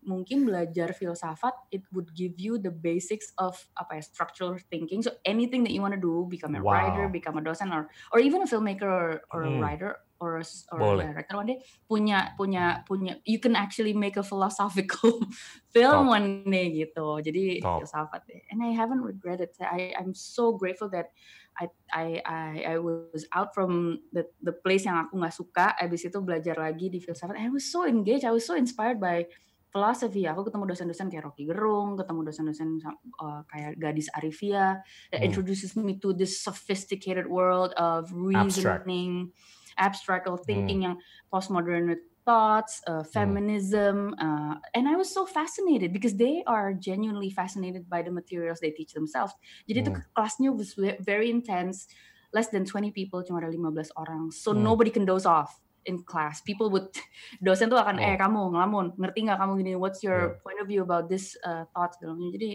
mungkin 0.07 0.47
belajar 0.47 0.95
filsafat 0.95 1.51
it 1.75 1.83
would 1.91 2.15
give 2.15 2.39
you 2.39 2.55
the 2.55 2.71
basics 2.71 3.35
of 3.35 3.59
apa 3.75 3.99
ya 3.99 4.03
structural 4.07 4.55
thinking. 4.71 5.03
So 5.03 5.19
anything 5.27 5.67
that 5.67 5.75
you 5.75 5.83
want 5.83 5.99
to 5.99 6.01
do, 6.01 6.23
become 6.31 6.55
a 6.55 6.63
Wow. 6.63 6.71
writer, 6.71 7.11
become 7.11 7.35
a 7.35 7.43
dosen, 7.43 7.75
or 7.75 7.91
or 8.15 8.23
even 8.23 8.41
a 8.41 8.47
filmmaker 8.47 8.87
or, 8.87 9.21
or 9.35 9.41
a 9.45 9.51
Hmm. 9.51 9.59
writer 9.59 9.99
or 10.17 10.41
a, 10.41 10.45
or 10.73 10.81
Boleh. 10.81 11.05
a 11.05 11.13
director 11.13 11.37
one 11.37 11.45
day 11.45 11.61
punya 11.85 12.33
punya 12.41 12.81
punya 12.89 13.21
you 13.29 13.37
can 13.37 13.53
actually 13.53 13.93
make 13.93 14.17
a 14.17 14.25
philosophical 14.25 15.21
film 15.75 16.09
Top. 16.09 16.09
one 16.09 16.41
day 16.49 16.73
gitu. 16.73 17.21
Jadi 17.21 17.61
Top. 17.61 17.71
filsafat 17.77 18.25
deh. 18.25 18.41
And 18.49 18.65
I 18.65 18.73
haven't 18.73 19.05
regretted. 19.05 19.53
I 19.61 19.93
I'm 19.93 20.17
so 20.17 20.57
grateful 20.57 20.89
that 20.97 21.13
I 21.57 21.65
I 21.89 22.05
I, 22.21 22.49
I 22.73 22.75
was 22.77 23.25
out 23.33 23.53
from 23.57 24.01
the 24.13 24.29
the 24.45 24.53
place 24.53 24.85
yang 24.85 25.01
aku 25.01 25.17
nggak 25.17 25.33
suka. 25.33 25.73
Abis 25.77 26.05
itu 26.05 26.21
belajar 26.21 26.57
lagi 26.57 26.93
di 26.93 27.01
filsafat. 27.01 27.37
I 27.37 27.49
was 27.49 27.65
so 27.67 27.83
engaged. 27.83 28.23
I 28.23 28.33
was 28.33 28.45
so 28.45 28.53
inspired 28.53 29.01
by 29.01 29.25
philosophy. 29.73 30.25
Aku 30.25 30.47
ketemu 30.47 30.63
dosen-dosen 30.73 31.11
kayak 31.11 31.27
Rocky 31.27 31.45
Gerung, 31.45 31.99
ketemu 31.99 32.19
dosen-dosen 32.31 32.81
uh, 33.19 33.41
kayak 33.51 33.77
Gadis 33.77 34.07
Arifia 34.15 34.79
that 35.11 35.19
Hmm. 35.19 35.27
introduces 35.27 35.75
me 35.75 35.99
to 35.99 36.15
this 36.15 36.39
sophisticated 36.39 37.27
world 37.27 37.75
of 37.75 38.09
reasoning, 38.13 39.33
abstract 39.77 40.25
thinking 40.47 40.81
Hmm. 40.81 40.85
yang 40.93 40.95
postmodern 41.29 41.99
thoughts, 42.27 42.83
uh, 42.83 43.07
feminism, 43.07 44.11
uh, 44.19 44.59
and 44.75 44.83
I 44.83 44.99
was 44.99 45.07
so 45.07 45.23
fascinated 45.23 45.95
because 45.95 46.19
they 46.19 46.43
are 46.43 46.75
genuinely 46.75 47.31
fascinated 47.31 47.87
by 47.87 48.03
the 48.03 48.11
materials 48.11 48.59
they 48.59 48.75
teach 48.75 48.91
themselves. 48.91 49.31
Jadi 49.63 49.77
itu 49.79 49.91
Hmm. 49.95 50.03
kelasnya 50.11 50.51
was 50.51 50.75
ve- 50.75 50.99
very 50.99 51.31
intense, 51.31 51.87
less 52.35 52.51
than 52.51 52.67
20 52.67 52.91
people, 52.91 53.23
cuma 53.23 53.39
ada 53.39 53.47
15 53.47 53.87
orang, 53.95 54.27
so 54.29 54.51
Hmm. 54.51 54.59
nobody 54.59 54.91
can 54.91 55.07
doze 55.07 55.23
off 55.23 55.55
in 55.87 56.03
class. 56.03 56.43
People 56.43 56.67
would, 56.67 56.91
dosen 57.39 57.71
tuh 57.71 57.79
akan, 57.79 57.95
Oh. 57.95 58.03
eh 58.03 58.19
kamu 58.19 58.41
ngelamun, 58.51 58.99
ngerti 58.99 59.19
nggak 59.23 59.39
kamu 59.39 59.51
gini? 59.63 59.71
What's 59.79 60.03
your 60.03 60.35
Yeah. 60.35 60.43
point 60.43 60.59
of 60.59 60.67
view 60.67 60.83
about 60.83 61.07
this 61.07 61.31
uh, 61.47 61.63
thoughts? 61.71 61.95
Gitu. 61.95 62.11
Jadi 62.11 62.51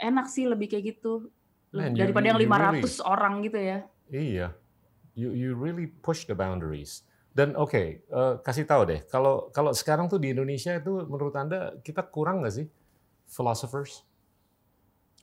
enak 0.00 0.30
sih 0.30 0.46
lebih 0.46 0.70
kayak 0.70 0.84
gitu 0.96 1.28
Man, 1.74 1.98
daripada 1.98 2.30
you- 2.30 2.30
yang 2.30 2.38
you 2.38 2.46
500 2.46 3.02
orang 3.02 3.34
gitu 3.42 3.58
ya. 3.58 3.78
Iya, 4.06 4.46
you 5.14 5.30
you 5.30 5.54
really 5.54 5.86
push 5.86 6.26
the 6.26 6.34
boundaries. 6.34 7.02
Dan 7.30 7.54
oke, 7.54 7.82
eh, 8.02 8.34
kasih 8.42 8.66
tahu 8.66 8.82
deh, 8.90 9.00
kalau 9.06 9.54
kalau 9.54 9.70
sekarang 9.70 10.10
tuh 10.10 10.18
di 10.18 10.34
Indonesia 10.34 10.74
itu 10.74 11.06
menurut 11.06 11.34
anda 11.38 11.78
kita 11.80 12.02
kurang 12.10 12.42
nggak 12.42 12.54
sih 12.54 12.66
philosophers? 13.30 14.02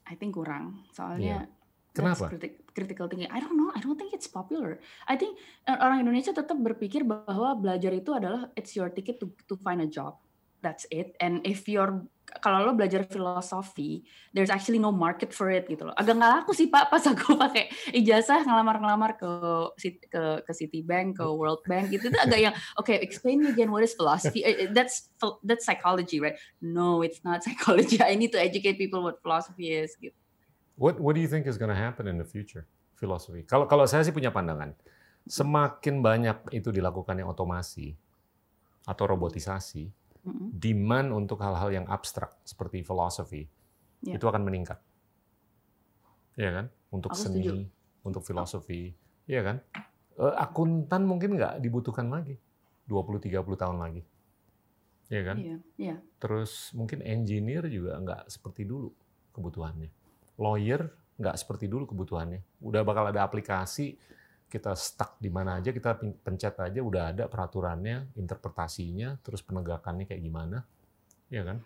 I 0.08 0.16
think 0.16 0.40
kurang. 0.40 0.88
Soalnya 0.96 1.52
that's 1.92 2.00
Kenapa? 2.00 2.26
critic- 2.32 2.64
critical 2.72 3.12
thinking. 3.12 3.28
I 3.28 3.44
don't 3.44 3.60
know. 3.60 3.76
I 3.76 3.84
don't 3.84 4.00
think 4.00 4.16
it's 4.16 4.30
popular. 4.30 4.80
I 5.04 5.20
think 5.20 5.36
uh, 5.68 5.76
orang 5.84 6.08
Indonesia 6.08 6.32
tetap 6.32 6.56
berpikir 6.56 7.04
bahwa 7.04 7.60
belajar 7.60 7.92
itu 7.92 8.16
adalah 8.16 8.48
it's 8.56 8.72
your 8.78 8.88
ticket 8.88 9.20
to 9.20 9.28
to 9.52 9.60
find 9.60 9.84
a 9.84 9.90
job. 9.90 10.16
That's 10.64 10.88
it. 10.90 11.20
And 11.20 11.44
if 11.44 11.68
you're 11.68 12.08
kalau 12.28 12.68
lo 12.68 12.72
belajar 12.76 13.08
filosofi, 13.08 14.04
there's 14.36 14.52
actually 14.52 14.78
no 14.78 14.92
market 14.92 15.32
for 15.32 15.48
it 15.48 15.64
gitu 15.72 15.88
loh. 15.88 15.96
Agak 15.96 16.20
nggak 16.20 16.32
laku 16.44 16.52
sih 16.52 16.68
Pak 16.68 16.92
pas 16.92 17.04
aku 17.08 17.36
pakai 17.44 17.72
ijazah 17.96 18.44
ngelamar-ngelamar 18.44 19.16
ke 19.16 19.32
ke 20.12 20.24
ke 20.44 20.52
Citibank, 20.52 21.18
ke 21.18 21.26
World 21.26 21.64
Bank 21.64 21.88
gitu 21.90 22.12
itu 22.12 22.20
agak 22.20 22.40
yang 22.40 22.54
okay, 22.76 23.00
explain 23.00 23.40
me 23.40 23.50
again 23.52 23.72
what 23.72 23.82
is 23.82 23.96
philosophy. 23.96 24.44
Eh, 24.44 24.68
eh, 24.68 24.70
That's 24.76 25.10
that's 25.42 25.64
psychology, 25.64 26.20
right? 26.20 26.36
No, 26.60 27.02
it's 27.02 27.24
not 27.24 27.42
psychology. 27.48 28.04
I 28.04 28.20
need 28.20 28.36
to 28.36 28.42
educate 28.42 28.76
people 28.76 29.02
what 29.02 29.24
philosophy 29.24 29.72
is 29.72 29.96
gitu. 29.96 30.16
What 30.78 31.00
what 31.02 31.18
do 31.18 31.24
you 31.24 31.32
think 31.32 31.48
is 31.48 31.58
going 31.58 31.74
to 31.74 31.80
happen 31.80 32.06
in 32.06 32.20
the 32.20 32.28
future 32.28 32.68
philosophy? 33.00 33.48
Kalau 33.48 33.66
kalau 33.66 33.88
saya 33.90 34.06
sih 34.06 34.14
punya 34.14 34.30
pandangan, 34.30 34.76
semakin 35.26 36.04
banyak 36.04 36.38
itu 36.54 36.70
dilakukannya 36.70 37.26
otomasi 37.26 37.98
atau 38.88 39.04
robotisasi, 39.04 39.90
Demand 40.52 41.10
untuk 41.12 41.40
hal-hal 41.40 41.70
yang 41.72 41.86
abstrak 41.88 42.36
seperti 42.44 42.82
filosofi 42.82 43.48
Ya. 44.00 44.14
itu 44.14 44.26
akan 44.26 44.46
meningkat. 44.46 44.78
Iya 46.38 46.50
kan? 46.54 46.66
Untuk 46.94 47.12
Aku 47.12 47.20
seni, 47.20 47.42
setuju. 47.42 47.66
untuk 48.06 48.22
filosofi, 48.22 48.94
iya 49.26 49.42
kan? 49.42 49.58
Eh, 50.18 50.36
akuntan 50.38 51.04
mungkin 51.04 51.34
nggak 51.36 51.60
dibutuhkan 51.60 52.08
lagi 52.08 52.38
20-30 52.86 53.58
tahun 53.58 53.78
lagi. 53.78 54.02
Iya 55.10 55.22
kan? 55.24 55.38
Iya, 55.40 55.58
iya. 55.78 55.96
Terus 56.20 56.72
mungkin 56.72 57.02
engineer 57.02 57.66
juga 57.68 57.98
nggak 57.98 58.22
seperti 58.30 58.64
dulu 58.64 58.94
kebutuhannya. 59.34 59.90
Lawyer 60.38 60.86
nggak 61.18 61.36
seperti 61.36 61.66
dulu 61.66 61.90
kebutuhannya. 61.90 62.62
Udah 62.62 62.86
bakal 62.86 63.10
ada 63.10 63.26
aplikasi, 63.26 63.98
kita 64.48 64.72
stuck 64.80 65.20
di 65.20 65.28
mana 65.28 65.60
aja, 65.60 65.76
kita 65.76 66.00
pencet 66.00 66.56
aja, 66.64 66.80
udah 66.80 67.12
ada 67.12 67.24
peraturannya, 67.28 68.16
interpretasinya, 68.16 69.20
terus 69.20 69.44
penegakannya 69.44 70.08
kayak 70.08 70.24
gimana. 70.24 70.64
Iya 71.28 71.44
kan? 71.44 71.58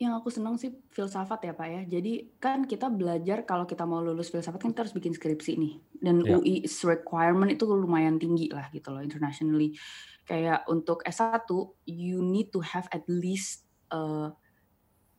Yang 0.00 0.12
aku 0.16 0.28
senang 0.32 0.54
sih 0.56 0.72
filsafat 0.94 1.50
ya 1.50 1.52
Pak 1.52 1.68
ya. 1.68 1.82
Jadi 1.84 2.40
kan 2.40 2.64
kita 2.64 2.88
belajar 2.88 3.44
kalau 3.44 3.66
kita 3.66 3.84
mau 3.84 4.00
lulus 4.00 4.30
filsafat 4.30 4.62
kan 4.62 4.70
kita 4.72 4.86
harus 4.86 4.96
bikin 4.96 5.12
skripsi 5.12 5.52
nih. 5.58 5.74
Dan 6.00 6.24
Ya. 6.24 6.38
UI 6.38 6.64
is 6.64 6.80
requirement 6.86 7.50
itu 7.52 7.68
lumayan 7.68 8.16
tinggi 8.16 8.48
lah 8.48 8.70
gitu 8.72 8.94
loh 8.94 9.02
internationally. 9.02 9.76
Kayak 10.24 10.64
untuk 10.70 11.02
S1 11.04 11.50
you 11.84 12.22
need 12.22 12.54
to 12.54 12.62
have 12.62 12.86
at 12.94 13.04
least 13.10 13.66
uh, 13.90 14.32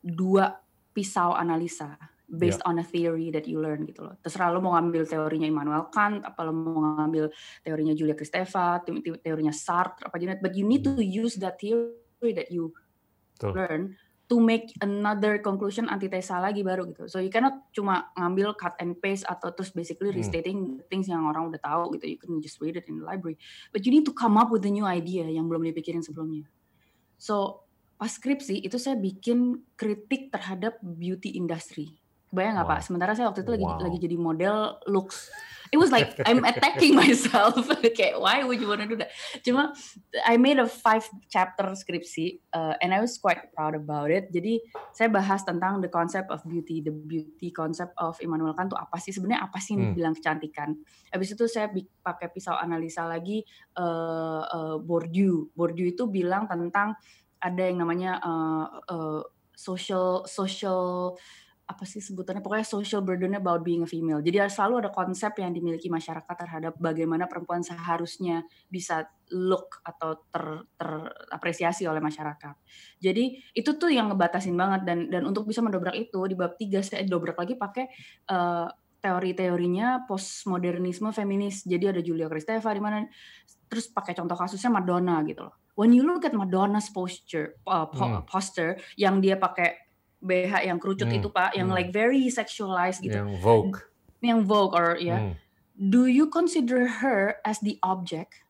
dua 0.01 0.63
pisau 0.95 1.35
analisa 1.35 2.10
based 2.31 2.63
on 2.63 2.79
a 2.79 2.85
theory 2.87 3.27
that 3.27 3.43
you 3.43 3.59
learn 3.59 3.83
gitu 3.83 4.07
loh. 4.07 4.15
Terserah 4.23 4.55
lo 4.55 4.63
mau 4.63 4.79
ngambil 4.79 5.03
teorinya 5.03 5.47
Immanuel 5.51 5.91
Kant, 5.91 6.23
apa 6.23 6.47
lo 6.47 6.55
mau 6.55 6.95
ngambil 6.95 7.27
teorinya 7.59 7.91
Julia 7.91 8.15
Kristeva, 8.15 8.79
te- 8.79 9.03
te- 9.03 9.19
teorinya 9.19 9.51
Sartre, 9.51 10.07
apa 10.07 10.15
jenis, 10.15 10.39
but 10.39 10.55
you 10.55 10.63
need 10.63 10.87
to 10.87 11.03
use 11.03 11.35
that 11.43 11.59
theory 11.59 12.31
that 12.31 12.47
you 12.47 12.71
Tuh. 13.35 13.51
learn 13.51 13.99
to 14.31 14.39
make 14.39 14.71
another 14.79 15.43
conclusion 15.43 15.91
antitesa 15.91 16.39
lagi 16.39 16.63
baru 16.63 16.87
gitu. 16.87 17.03
So 17.11 17.19
you 17.19 17.27
cannot 17.27 17.67
cuma 17.75 18.15
ngambil 18.15 18.55
cut 18.55 18.79
and 18.79 18.95
paste 18.95 19.27
atau 19.27 19.51
terus 19.51 19.75
basically 19.75 20.15
Hmm. 20.15 20.23
restating 20.23 20.59
things 20.87 21.11
yang 21.11 21.27
orang 21.27 21.51
udah 21.51 21.59
tahu 21.59 21.99
gitu. 21.99 22.15
You 22.15 22.15
can 22.15 22.39
just 22.39 22.63
read 22.63 22.79
it 22.79 22.87
in 22.87 23.03
the 23.03 23.05
library. 23.05 23.35
But 23.75 23.83
you 23.83 23.91
need 23.91 24.07
to 24.07 24.15
come 24.15 24.39
up 24.39 24.47
with 24.47 24.63
a 24.63 24.71
new 24.71 24.87
idea 24.87 25.27
yang 25.27 25.51
belum 25.51 25.67
dipikirin 25.67 25.99
sebelumnya. 25.99 26.47
So 27.19 27.67
pas 27.99 28.07
skripsi 28.17 28.63
itu 28.65 28.79
saya 28.79 28.95
bikin 28.97 29.67
kritik 29.77 30.33
terhadap 30.33 30.79
beauty 30.81 31.35
industry. 31.35 32.00
Kebayang 32.31 32.55
nggak 32.55 32.67
Wow. 32.67 32.73
Pak? 32.73 32.81
Sementara 32.87 33.11
saya 33.11 33.27
waktu 33.27 33.43
itu 33.43 33.51
lagi 33.51 33.67
Wow. 33.67 33.83
lagi 33.83 33.97
jadi 33.99 34.15
model 34.15 34.57
looks. 34.87 35.27
It 35.71 35.79
was 35.79 35.87
like 35.87 36.19
I'm 36.27 36.43
attacking 36.43 36.99
myself. 36.99 37.55
Kayak 37.95 38.19
why 38.19 38.43
would 38.43 38.59
you 38.59 38.67
wanna 38.67 38.91
do 38.91 38.99
that? 38.99 39.07
Cuma 39.39 39.71
I 40.27 40.35
made 40.35 40.59
a 40.59 40.67
five 40.67 41.07
chapter 41.31 41.63
skripsi 41.71 42.43
uh, 42.51 42.75
and 42.83 42.91
I 42.91 42.99
was 42.99 43.15
quite 43.15 43.55
proud 43.55 43.79
about 43.79 44.11
it. 44.11 44.27
Jadi 44.35 44.59
saya 44.91 45.07
bahas 45.07 45.47
tentang 45.47 45.79
the 45.79 45.87
concept 45.87 46.27
of 46.27 46.43
beauty, 46.43 46.83
the 46.83 46.91
beauty 46.91 47.55
concept 47.55 47.95
of 47.95 48.19
Immanuel 48.19 48.51
Kant 48.51 48.67
itu 48.67 48.75
apa 48.75 48.99
sih 48.99 49.15
sebenarnya 49.15 49.47
apa 49.47 49.63
sih 49.63 49.75
Hmm. 49.75 49.79
yang 49.79 49.87
dibilang 49.95 50.15
kecantikan. 50.19 50.69
Habis 51.07 51.39
itu 51.39 51.47
saya 51.47 51.71
pakai 52.03 52.27
pisau 52.35 52.51
analisa 52.51 53.07
lagi 53.07 53.39
uh, 53.79 54.43
uh, 54.43 54.75
Bourdieu. 54.75 55.55
Bourdieu 55.55 55.87
itu 55.87 56.03
bilang 56.11 56.51
tentang 56.51 56.99
ada 57.39 57.63
yang 57.63 57.79
namanya 57.79 58.19
uh, 58.19 58.67
uh, 58.91 59.23
social 59.55 60.27
social 60.27 61.15
apa 61.71 61.87
sih 61.87 62.03
sebutannya 62.03 62.43
pokoknya 62.43 62.67
social 62.67 62.99
burden 62.99 63.39
about 63.39 63.63
being 63.63 63.81
a 63.81 63.89
female. 63.89 64.19
Jadi 64.19 64.43
selalu 64.51 64.85
ada 64.85 64.91
konsep 64.91 65.31
yang 65.39 65.55
dimiliki 65.55 65.87
masyarakat 65.87 66.35
terhadap 66.35 66.75
bagaimana 66.75 67.31
perempuan 67.31 67.63
seharusnya 67.63 68.43
bisa 68.67 69.07
look 69.31 69.79
atau 69.87 70.19
ter, 70.27 70.67
terapresiasi 70.75 71.87
oleh 71.87 72.03
masyarakat. 72.03 72.55
Jadi 72.99 73.55
itu 73.55 73.71
tuh 73.79 73.87
yang 73.87 74.11
ngebatasin 74.11 74.53
banget 74.59 74.83
dan 74.83 75.07
dan 75.07 75.23
untuk 75.23 75.47
bisa 75.47 75.63
mendobrak 75.63 75.95
itu 75.95 76.19
di 76.27 76.35
bab 76.35 76.59
3 76.59 76.83
saya 76.83 77.07
dobrak 77.07 77.39
lagi 77.39 77.55
pakai 77.55 77.85
eh, 78.27 78.67
teori-teorinya 79.01 80.05
postmodernisme 80.05 81.09
feminis. 81.09 81.65
Jadi 81.65 81.85
ada 81.89 82.01
Julia 82.05 82.29
Kristeva 82.29 82.69
di 82.69 82.81
mana 82.83 83.01
terus 83.65 83.89
pakai 83.89 84.13
contoh 84.13 84.37
kasusnya 84.37 84.69
Madonna 84.69 85.23
gitu 85.25 85.47
loh. 85.49 85.55
When 85.73 85.95
you 85.95 86.03
look 86.03 86.27
at 86.27 86.35
Madonna's 86.35 86.91
posture 86.91 87.57
uh, 87.65 87.87
po- 87.89 88.21
Hmm. 88.21 88.27
poster 88.27 88.77
yang 88.99 89.23
dia 89.23 89.39
pakai 89.39 89.90
BH 90.21 90.69
yang 90.69 90.77
kerucut 90.77 91.09
Hmm, 91.09 91.17
itu 91.17 91.29
Pak, 91.33 91.57
yang 91.57 91.67
hmm. 91.69 91.77
like 91.77 91.89
very 91.89 92.29
sexualized 92.29 93.01
gitu. 93.01 93.17
Yang 93.17 93.41
Vogue. 93.41 93.77
Yang 94.21 94.39
Vogue 94.45 94.73
or 94.77 94.95
ya. 95.01 95.17
Hmm. 95.17 95.33
Do 95.81 96.05
you 96.05 96.29
consider 96.29 97.01
her 97.01 97.41
as 97.41 97.57
the 97.65 97.81
object 97.81 98.45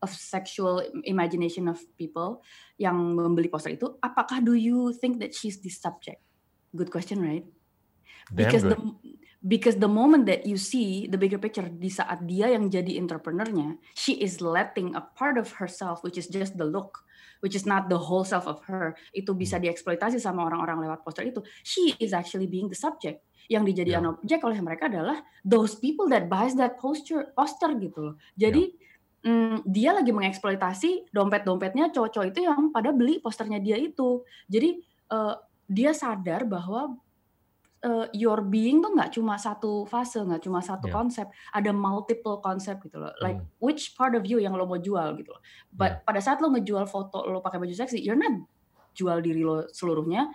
of 0.00 0.14
sexual 0.14 0.80
imagination 1.02 1.66
of 1.66 1.82
people 1.98 2.46
yang 2.78 2.94
membeli 3.18 3.50
poster 3.50 3.74
itu? 3.74 3.98
Apakah 4.00 4.38
do 4.38 4.54
you 4.54 4.94
think 4.94 5.18
that 5.18 5.34
she's 5.34 5.58
the 5.60 5.72
subject? 5.72 6.22
Good 6.70 6.94
question, 6.94 7.18
right? 7.18 7.42
Damn 8.30 8.38
because 8.38 8.62
good. 8.62 8.78
the 8.78 9.09
because 9.40 9.80
the 9.80 9.88
moment 9.88 10.28
that 10.28 10.44
you 10.44 10.60
see 10.60 11.08
the 11.08 11.16
bigger 11.16 11.40
picture 11.40 11.64
di 11.64 11.88
saat 11.88 12.24
dia 12.28 12.52
yang 12.52 12.68
jadi 12.68 13.00
entrepreneurnya 13.00 13.80
she 13.96 14.20
is 14.20 14.44
letting 14.44 14.92
a 14.92 15.02
part 15.16 15.40
of 15.40 15.56
herself 15.56 16.04
which 16.04 16.20
is 16.20 16.28
just 16.28 16.60
the 16.60 16.68
look 16.68 17.04
which 17.40 17.56
is 17.56 17.64
not 17.64 17.88
the 17.88 17.96
whole 17.96 18.24
self 18.24 18.44
of 18.46 18.60
her 18.68 18.94
itu 19.16 19.32
bisa 19.32 19.56
Hmm. 19.56 19.64
dieksploitasi 19.68 20.20
sama 20.20 20.44
orang-orang 20.46 20.86
lewat 20.86 21.00
poster 21.04 21.24
itu. 21.24 21.40
She 21.64 21.96
is 21.98 22.12
actually 22.12 22.46
being 22.46 22.68
the 22.68 22.76
subject. 22.78 23.24
Yang 23.50 23.74
dijadikan 23.74 24.04
Ya. 24.06 24.10
objek 24.14 24.40
oleh 24.46 24.60
mereka 24.62 24.86
adalah 24.86 25.24
those 25.42 25.74
people 25.74 26.06
that 26.12 26.30
buys 26.30 26.54
that 26.54 26.78
poster 26.78 27.34
poster 27.34 27.74
gitu 27.80 28.12
loh. 28.12 28.14
Jadi 28.38 28.76
mm, 29.26 29.66
dia 29.66 29.90
lagi 29.90 30.14
mengeksploitasi 30.14 31.10
dompet-dompetnya 31.10 31.90
cowok-cowok 31.90 32.28
itu 32.30 32.46
yang 32.46 32.70
pada 32.70 32.94
beli 32.94 33.18
posternya 33.18 33.58
dia 33.58 33.74
itu. 33.80 34.22
Jadi 34.46 34.78
eh, 35.10 35.34
dia 35.66 35.90
sadar 35.90 36.46
bahwa 36.46 36.94
uh, 37.82 38.06
your 38.12 38.44
being 38.44 38.84
tuh 38.84 38.92
nggak 38.92 39.12
cuma 39.16 39.40
satu 39.40 39.88
fase, 39.88 40.20
nggak 40.20 40.44
cuma 40.44 40.60
satu 40.60 40.88
Yeah. 40.88 40.96
konsep, 40.96 41.26
ada 41.52 41.70
multiple 41.72 42.40
konsep 42.40 42.80
gitu 42.84 43.00
loh. 43.00 43.12
Like 43.20 43.40
Hmm. 43.40 43.48
which 43.60 43.96
part 43.96 44.12
of 44.12 44.24
you 44.28 44.40
yang 44.40 44.56
lo 44.56 44.68
mau 44.68 44.80
jual 44.80 45.16
gitu 45.16 45.32
loh. 45.32 45.42
But 45.72 46.04
pada 46.04 46.20
saat 46.20 46.40
lo 46.44 46.52
ngejual 46.52 46.84
foto 46.88 47.24
lo 47.24 47.40
pakai 47.40 47.60
baju 47.60 47.72
seksi, 47.72 48.00
you're 48.00 48.18
not 48.18 48.44
jual 48.92 49.22
diri 49.22 49.40
lo 49.40 49.64
seluruhnya. 49.70 50.28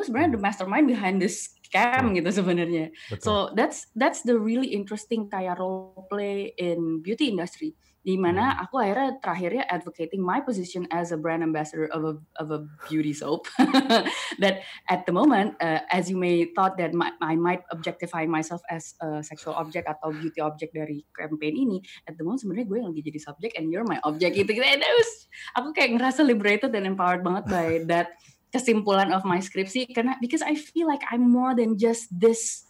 Lo 0.00 0.08
sebenarnya 0.08 0.40
the 0.40 0.40
mastermind 0.40 0.88
behind 0.88 1.20
this 1.20 1.52
scam 1.70 2.16
gitu 2.16 2.32
sebenarnya. 2.32 2.90
So 3.20 3.52
that's 3.52 3.86
that's 3.92 4.24
the 4.24 4.34
really 4.40 4.72
interesting 4.72 5.28
kayak 5.28 5.60
role 5.60 6.08
play 6.08 6.56
in 6.56 7.04
beauty 7.04 7.28
industry. 7.28 7.76
Di 8.00 8.16
mana 8.16 8.56
Hmm. 8.56 8.64
aku 8.64 8.80
akhirnya 8.80 9.20
terakhirnya 9.20 9.64
advocating 9.68 10.24
my 10.24 10.40
position 10.40 10.88
as 10.88 11.12
a 11.12 11.20
brand 11.20 11.44
ambassador 11.44 11.84
of 11.92 12.00
a 12.02 12.14
of 12.40 12.48
a 12.48 12.64
beauty 12.88 13.12
soap. 13.12 13.44
That 14.42 14.64
at 14.88 15.04
the 15.04 15.12
moment 15.12 15.60
uh, 15.60 15.84
as 15.92 16.08
you 16.08 16.16
may 16.16 16.48
thought 16.56 16.80
that 16.80 16.96
my, 16.96 17.12
I 17.20 17.36
might 17.36 17.60
objectify 17.68 18.24
myself 18.24 18.64
as 18.72 18.96
a 19.04 19.20
sexual 19.20 19.52
object 19.52 19.84
atau 19.84 20.16
beauty 20.16 20.40
object 20.40 20.72
dari 20.72 21.04
campaign 21.12 21.54
ini 21.60 21.84
at 22.08 22.16
the 22.16 22.24
moment 22.24 22.40
sebenarnya 22.40 22.66
gue 22.72 22.78
yang 22.80 22.88
lagi 22.96 23.04
jadi 23.04 23.20
subject 23.20 23.52
and 23.60 23.68
you're 23.68 23.84
my 23.84 24.00
object 24.08 24.32
gitu. 24.32 24.48
Gitu. 24.48 24.64
And 24.64 24.80
I 24.80 24.92
was 24.96 25.10
aku 25.60 25.76
kayak 25.76 26.00
ngerasa 26.00 26.24
liberated 26.24 26.72
dan 26.72 26.88
empowered 26.88 27.20
banget 27.20 27.44
by 27.52 27.84
that 27.92 28.16
kesimpulan 28.50 29.14
of 29.14 29.22
my 29.22 29.38
skripsi 29.38 29.86
karena 29.90 30.18
because 30.18 30.42
I 30.42 30.58
feel 30.58 30.90
like 30.90 31.02
I'm 31.10 31.26
more 31.26 31.54
than 31.54 31.78
just 31.78 32.10
this 32.10 32.66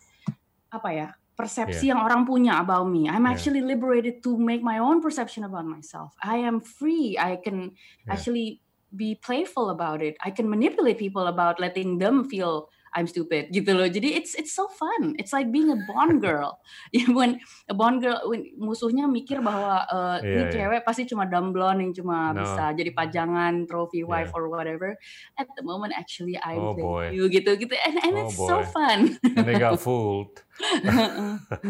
apa 0.70 0.88
ya 0.92 1.08
persepsi 1.40 1.88
yang 1.88 2.04
orang 2.04 2.28
punya 2.28 2.60
about 2.60 2.84
me. 2.84 3.08
I'm 3.08 3.24
Yeah. 3.24 3.32
actually 3.32 3.64
liberated 3.64 4.20
to 4.28 4.36
make 4.36 4.60
my 4.60 4.76
own 4.76 5.00
perception 5.00 5.48
about 5.48 5.64
myself. 5.64 6.12
I 6.20 6.44
am 6.44 6.60
free. 6.60 7.16
I 7.16 7.40
can 7.40 7.72
Yeah. 8.04 8.12
actually 8.12 8.60
be 8.92 9.16
playful 9.16 9.72
about 9.72 10.04
it. 10.04 10.20
I 10.20 10.28
can 10.34 10.52
manipulate 10.52 11.00
people 11.00 11.32
about 11.32 11.56
letting 11.56 11.96
them 11.96 12.28
feel 12.28 12.68
I'm 12.90 13.06
stupid 13.06 13.54
gitu 13.54 13.70
loh. 13.70 13.86
Jadi 13.86 14.18
it's 14.18 14.34
it's 14.34 14.50
so 14.50 14.66
fun. 14.66 15.14
It's 15.14 15.30
like 15.30 15.48
being 15.48 15.70
a 15.70 15.78
Bond 15.86 16.18
girl. 16.18 16.58
Ya, 16.90 17.06
when 17.06 17.38
a 17.66 17.74
Bond 17.74 18.02
girl 18.02 18.18
when 18.26 18.50
musuhnya 18.58 19.06
mikir 19.06 19.38
bahwa 19.38 19.86
uh, 19.86 20.18
ini 20.18 20.26
Iya, 20.26 20.42
iya. 20.42 20.50
cewek 20.50 20.82
pasti 20.82 21.06
cuma 21.06 21.22
dumb 21.24 21.54
blonde 21.54 21.86
yang 21.86 21.94
cuma 21.94 22.34
No. 22.34 22.42
bisa 22.42 22.74
jadi 22.74 22.90
pajangan, 22.90 23.70
trophy 23.70 24.02
wife 24.02 24.30
Yeah. 24.30 24.38
or 24.38 24.50
whatever. 24.50 24.98
At 25.38 25.46
the 25.54 25.62
moment 25.62 25.94
actually 25.94 26.34
I 26.34 26.58
Oh, 26.58 26.74
boy. 26.74 27.14
you 27.14 27.30
gitu 27.30 27.54
gitu 27.54 27.78
and, 27.78 27.96
and 28.02 28.14
Oh, 28.18 28.22
it's 28.26 28.34
so 28.34 28.58
boy. 28.58 28.66
fun. 28.74 28.98
And 29.22 29.46
they 29.46 29.54
got 29.54 29.78
fooled. 29.84 30.42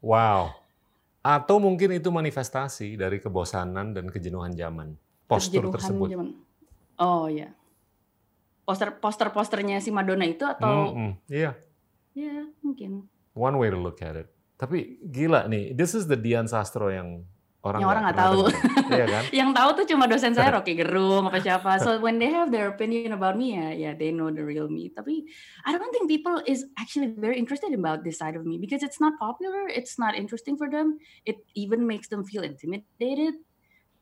Wow. 0.00 0.54
Atau 1.26 1.58
mungkin 1.58 1.90
itu 1.90 2.06
manifestasi 2.06 2.94
dari 2.94 3.18
kebosanan 3.18 3.90
dan 3.90 4.06
kejenuhan 4.06 4.54
zaman. 4.54 4.94
Postur 5.26 5.66
Kejenuhan 5.66 5.74
tersebut. 5.74 6.08
zaman. 6.14 6.28
Oh 6.96 7.26
ya. 7.26 7.50
Poster 8.66 8.98
poster 8.98 9.30
posternya 9.30 9.78
si 9.78 9.94
Madonna 9.94 10.26
itu 10.26 10.42
atau 10.42 10.90
Mm-mm. 10.90 11.22
Iya, 11.30 11.54
ya 12.18 12.50
mungkin 12.66 13.06
one 13.36 13.56
way 13.60 13.68
to 13.70 13.78
look 13.78 14.02
at 14.02 14.16
it. 14.16 14.28
Tapi 14.56 14.98
gila 15.04 15.46
nih, 15.46 15.76
this 15.76 15.92
is 15.92 16.08
the 16.08 16.16
Dian 16.16 16.48
Sastro 16.48 16.88
yang 16.88 17.28
orang 17.60 17.80
Yang 17.82 17.90
orang 17.92 18.02
nggak 18.08 18.18
tahu. 18.18 18.40
Iya 18.88 19.06
kan? 19.10 19.22
yang 19.44 19.50
tahu 19.52 19.68
tuh 19.82 19.86
cuma 19.90 20.04
dosen 20.08 20.32
saya 20.32 20.48
Rocky 20.56 20.78
Gerung 20.78 21.28
apa 21.28 21.38
siapa. 21.44 21.76
So 21.82 22.00
when 22.00 22.16
they 22.16 22.32
have 22.32 22.48
their 22.48 22.72
opinion 22.72 23.12
about 23.12 23.36
me 23.36 23.58
ya, 23.58 23.68
ya 23.76 23.90
they 23.92 24.14
know 24.14 24.32
the 24.32 24.40
real 24.40 24.72
me. 24.72 24.88
Tapi 24.88 25.28
I 25.68 25.76
don't 25.76 25.92
think 25.92 26.08
people 26.08 26.40
is 26.48 26.64
actually 26.80 27.12
very 27.12 27.36
interested 27.36 27.74
about 27.76 28.00
this 28.00 28.16
side 28.16 28.38
of 28.38 28.48
me 28.48 28.56
because 28.56 28.80
it's 28.80 29.02
not 29.02 29.18
popular, 29.20 29.68
it's 29.68 30.00
not 30.00 30.16
interesting 30.16 30.56
for 30.56 30.72
them. 30.72 30.96
It 31.28 31.42
even 31.52 31.84
makes 31.84 32.08
them 32.08 32.24
feel 32.24 32.46
intimidated. 32.46 33.36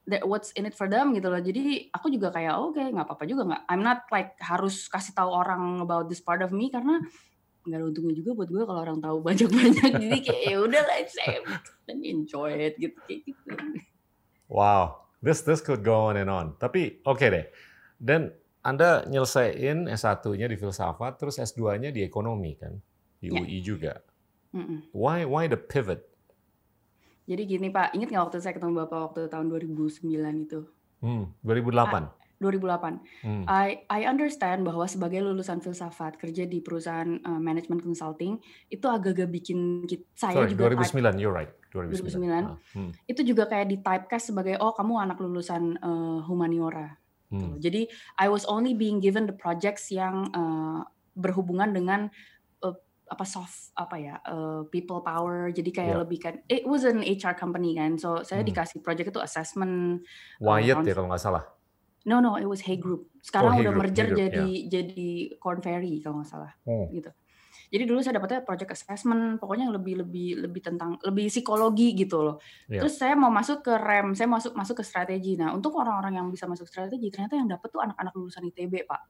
That 0.04 0.28
what's 0.28 0.52
in 0.52 0.68
it 0.68 0.76
for 0.76 0.84
them 0.84 1.16
gitu 1.16 1.32
loh. 1.32 1.40
Jadi 1.40 1.88
aku 1.88 2.12
juga 2.12 2.28
kayak 2.28 2.60
oke 2.60 2.76
nggak 2.76 3.08
apa-apa 3.08 3.24
juga 3.24 3.48
nggak. 3.48 3.62
I'm 3.72 3.80
not 3.80 4.04
like 4.12 4.36
harus 4.36 4.84
kasih 4.92 5.16
tahu 5.16 5.32
orang 5.32 5.80
about 5.80 6.12
this 6.12 6.20
part 6.20 6.44
of 6.44 6.52
me 6.52 6.68
karena 6.68 7.00
nggak 7.64 7.78
ada 7.80 7.84
untungnya 7.88 8.12
juga 8.12 8.36
buat 8.36 8.48
gue 8.52 8.64
kalau 8.68 8.80
orang 8.84 9.00
tahu 9.00 9.24
banyak-banyak. 9.24 9.90
Jadi 10.04 10.18
kayak 10.20 10.42
ya 10.44 10.56
udah 10.60 10.82
lah, 10.84 10.98
saya 11.08 11.40
dan 11.88 11.98
enjoy 12.04 12.52
it 12.52 12.76
gitu 12.76 12.96
kayak 13.08 13.20
gitu. 13.24 13.48
Wow, 14.52 15.08
this 15.24 15.40
this 15.40 15.64
could 15.64 15.80
go 15.80 16.12
on 16.12 16.20
and 16.20 16.28
on. 16.28 16.60
Tapi 16.60 17.00
oke 17.08 17.24
deh. 17.24 17.48
Dan 17.96 18.28
Anda 18.60 19.08
nyelesain 19.08 19.88
S1-nya 19.88 20.48
di 20.48 20.56
filsafat, 20.60 21.16
terus 21.16 21.40
S2-nya 21.40 21.92
di 21.92 22.04
ekonomi 22.04 22.56
kan? 22.60 22.76
Di 23.20 23.32
Ya. 23.32 23.40
UI 23.40 23.64
juga. 23.64 24.04
Mm-mm. 24.52 24.92
Why 24.92 25.24
why 25.24 25.48
the 25.48 25.56
pivot? 25.56 26.04
Jadi 27.24 27.42
gini 27.48 27.68
Pak, 27.72 27.96
ingat 27.96 28.08
nggak 28.12 28.24
waktu 28.28 28.38
saya 28.44 28.52
ketemu 28.52 28.84
Bapak 28.84 28.98
waktu 29.10 29.20
tahun 29.32 29.48
2009 29.48 30.44
itu? 30.44 30.60
Hmm, 31.00 31.32
2008. 31.40 32.24
2008. 32.42 33.00
Hmm. 33.24 33.44
I 33.48 33.88
I 33.88 34.04
understand 34.04 34.66
bahwa 34.68 34.84
sebagai 34.84 35.24
lulusan 35.24 35.64
filsafat 35.64 36.20
kerja 36.20 36.44
di 36.44 36.60
perusahaan 36.60 37.16
uh, 37.24 37.40
manajemen 37.40 37.80
consulting 37.80 38.36
itu 38.68 38.84
agak-agak 38.84 39.32
bikin 39.32 39.88
kita, 39.88 40.04
saya 40.12 40.44
Sorry, 40.44 40.52
juga 40.52 40.68
type- 40.76 40.92
2009, 40.92 41.16
you're 41.22 41.32
right. 41.32 41.52
2009. 41.72 42.04
2009. 42.04 42.44
Ah, 42.44 42.56
hmm, 42.76 42.90
itu 43.08 43.20
juga 43.24 43.44
kayak 43.48 43.66
di 43.72 43.76
typecast 43.80 44.30
sebagai 44.30 44.60
oh 44.60 44.76
kamu 44.76 44.94
anak 45.00 45.18
lulusan 45.18 45.80
uh, 45.80 46.20
humaniora. 46.28 47.00
hmm. 47.32 47.40
gitu. 47.40 47.56
Jadi 47.70 47.82
I 48.20 48.26
was 48.28 48.44
only 48.44 48.76
being 48.76 49.00
given 49.00 49.24
the 49.24 49.34
projects 49.34 49.88
yang 49.88 50.28
uh, 50.36 50.84
berhubungan 51.14 51.70
dengan 51.72 52.10
apa 53.04 53.22
soft 53.22 53.70
apa 53.74 53.96
ya 53.96 54.14
uh, 54.24 54.64
people 54.68 55.00
power. 55.00 55.48
Jadi 55.48 55.70
kayak 55.70 55.92
Ya. 55.92 56.00
lebih 56.00 56.18
kan 56.18 56.34
it 56.46 56.64
was 56.64 56.82
an 56.82 57.00
HR 57.00 57.34
company 57.34 57.72
kan. 57.72 57.96
So 57.96 58.22
saya 58.22 58.40
Hmm. 58.40 58.48
dikasih 58.48 58.80
project 58.80 59.10
itu 59.10 59.20
assessment 59.20 60.02
Wyatt 60.40 60.80
cons- 60.80 60.88
ya 60.88 60.94
kalau 60.94 61.08
nggak 61.08 61.20
salah. 61.22 61.44
No 62.04 62.20
no, 62.20 62.36
it 62.36 62.44
was 62.44 62.60
Hey 62.60 62.76
Group. 62.76 63.08
Sekarang 63.20 63.52
Oh, 63.52 63.56
Hey 63.56 63.64
udah 63.64 63.72
Group, 63.72 63.82
merger 63.88 64.04
Hey 64.04 64.12
Group, 64.12 64.20
jadi 64.20 64.46
jadi 64.68 65.06
Corn 65.36 65.60
Ferry 65.60 66.00
kalau 66.00 66.20
nggak 66.20 66.28
salah 66.28 66.52
Oh. 66.64 66.88
gitu. 66.90 67.08
Jadi 67.64 67.84
dulu 67.84 67.98
saya 67.98 68.20
dapetnya 68.20 68.44
project 68.44 68.70
assessment, 68.70 69.40
pokoknya 69.40 69.66
yang 69.66 69.74
lebih 69.74 69.98
lebih 69.98 70.28
lebih 70.38 70.60
tentang 70.62 70.94
lebih 71.02 71.26
psikologi 71.26 71.96
gitu 71.96 72.22
loh. 72.22 72.36
Iya. 72.68 72.84
Terus 72.86 72.94
saya 72.94 73.16
mau 73.16 73.28
masuk 73.28 73.64
ke 73.64 73.72
rem, 73.74 74.12
saya 74.12 74.28
masuk 74.28 74.52
masuk 74.52 74.78
ke 74.78 74.84
strategi. 74.84 75.34
Nah 75.34 75.50
untuk 75.50 75.74
orang-orang 75.74 76.20
yang 76.20 76.28
bisa 76.28 76.44
masuk 76.44 76.68
strategi, 76.68 77.08
ternyata 77.08 77.34
yang 77.34 77.48
dapet 77.48 77.68
tuh 77.68 77.82
anak-anak 77.82 78.12
lulusan 78.14 78.46
ITB 78.46 78.84
pak, 78.84 79.00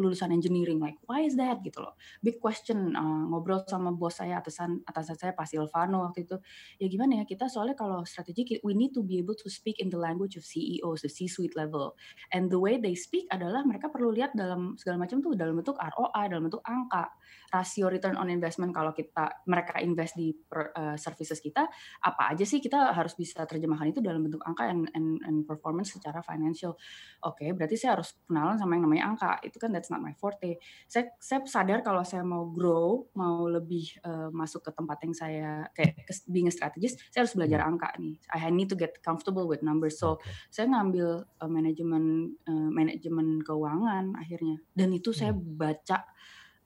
lulusan 0.00 0.32
engineering. 0.32 0.80
Like 0.80 0.96
why 1.04 1.28
is 1.28 1.36
that 1.36 1.60
gitu 1.60 1.84
loh? 1.84 1.94
Big 2.24 2.40
question. 2.40 2.96
Uh, 2.96 3.28
ngobrol 3.28 3.60
sama 3.68 3.92
bos 3.92 4.16
saya 4.16 4.40
atasan 4.40 4.80
atasan 4.88 5.20
saya 5.20 5.32
Pak 5.36 5.44
Silvano 5.44 6.08
waktu 6.08 6.24
itu. 6.24 6.40
Ya 6.80 6.88
gimana 6.88 7.20
ya 7.20 7.24
kita 7.28 7.52
soalnya 7.52 7.76
kalau 7.76 8.02
strategi 8.08 8.56
we 8.64 8.72
need 8.72 8.96
to 8.96 9.04
be 9.04 9.20
able 9.20 9.36
to 9.36 9.52
speak 9.52 9.76
in 9.78 9.92
the 9.92 10.00
language 10.00 10.40
of 10.40 10.42
CEOs, 10.42 11.04
the 11.04 11.12
C-suite 11.12 11.52
level. 11.54 11.94
And 12.32 12.48
the 12.48 12.58
way 12.58 12.80
they 12.80 12.96
speak 12.96 13.28
adalah 13.28 13.62
mereka 13.68 13.92
perlu 13.92 14.10
lihat 14.10 14.32
dalam 14.32 14.80
segala 14.80 15.04
macam 15.04 15.20
tuh 15.20 15.36
dalam 15.36 15.60
bentuk 15.60 15.76
ROI, 15.76 16.24
dalam 16.32 16.48
bentuk 16.48 16.64
angka, 16.64 17.12
rasio 17.50 17.90
return 17.90 18.16
on 18.16 18.30
investment 18.30 18.70
kalau 18.70 18.94
kita 18.94 19.44
mereka 19.44 19.82
invest 19.82 20.14
di 20.16 20.32
per- 20.32 20.72
uh, 20.72 20.96
services 20.96 21.42
kita, 21.42 21.66
apa 22.06 22.22
aja 22.32 22.46
sih 22.46 22.62
kita 22.62 22.94
harus 22.94 23.18
bisa 23.18 23.42
terjemahkan 23.44 23.90
itu 23.90 24.00
dalam 24.00 24.22
bentuk 24.22 24.40
angka 24.46 24.70
and, 24.70 24.86
and, 24.94 25.18
and 25.26 25.44
performance 25.44 25.92
secara 25.92 26.22
financial. 26.22 26.78
Oke, 27.26 27.50
berarti 27.52 27.74
saya 27.76 27.98
harus 27.98 28.14
kenalan 28.24 28.56
sama 28.56 28.78
yang 28.78 28.86
namanya 28.86 29.04
angka. 29.12 29.30
Itu 29.42 29.58
kan 29.58 29.74
that's 29.74 29.89
not 29.90 30.00
my 30.00 30.14
forte. 30.14 30.56
Saya, 30.86 31.10
saya 31.18 31.42
sadar 31.44 31.82
kalau 31.82 32.06
saya 32.06 32.22
mau 32.22 32.46
grow, 32.46 33.10
mau 33.18 33.50
lebih 33.50 33.98
uh, 34.06 34.30
masuk 34.30 34.64
ke 34.64 34.70
tempat 34.72 34.98
yang 35.02 35.14
saya 35.14 35.48
kayak 35.74 36.06
being 36.30 36.46
a 36.46 36.54
strategist, 36.54 37.02
saya 37.10 37.26
harus 37.26 37.34
belajar 37.34 37.66
angka 37.66 37.90
nih. 37.98 38.16
I 38.30 38.48
need 38.54 38.70
to 38.70 38.78
get 38.78 39.02
comfortable 39.02 39.50
with 39.50 39.66
numbers. 39.66 39.98
So 39.98 40.16
Oke. 40.16 40.30
saya 40.54 40.70
ngambil 40.70 41.26
uh, 41.42 41.50
manajemen 41.50 42.38
uh, 42.46 42.70
manajemen 42.70 43.42
keuangan 43.42 44.14
akhirnya 44.16 44.62
dan 44.72 44.94
itu 44.94 45.10
saya 45.10 45.34
baca 45.34 46.06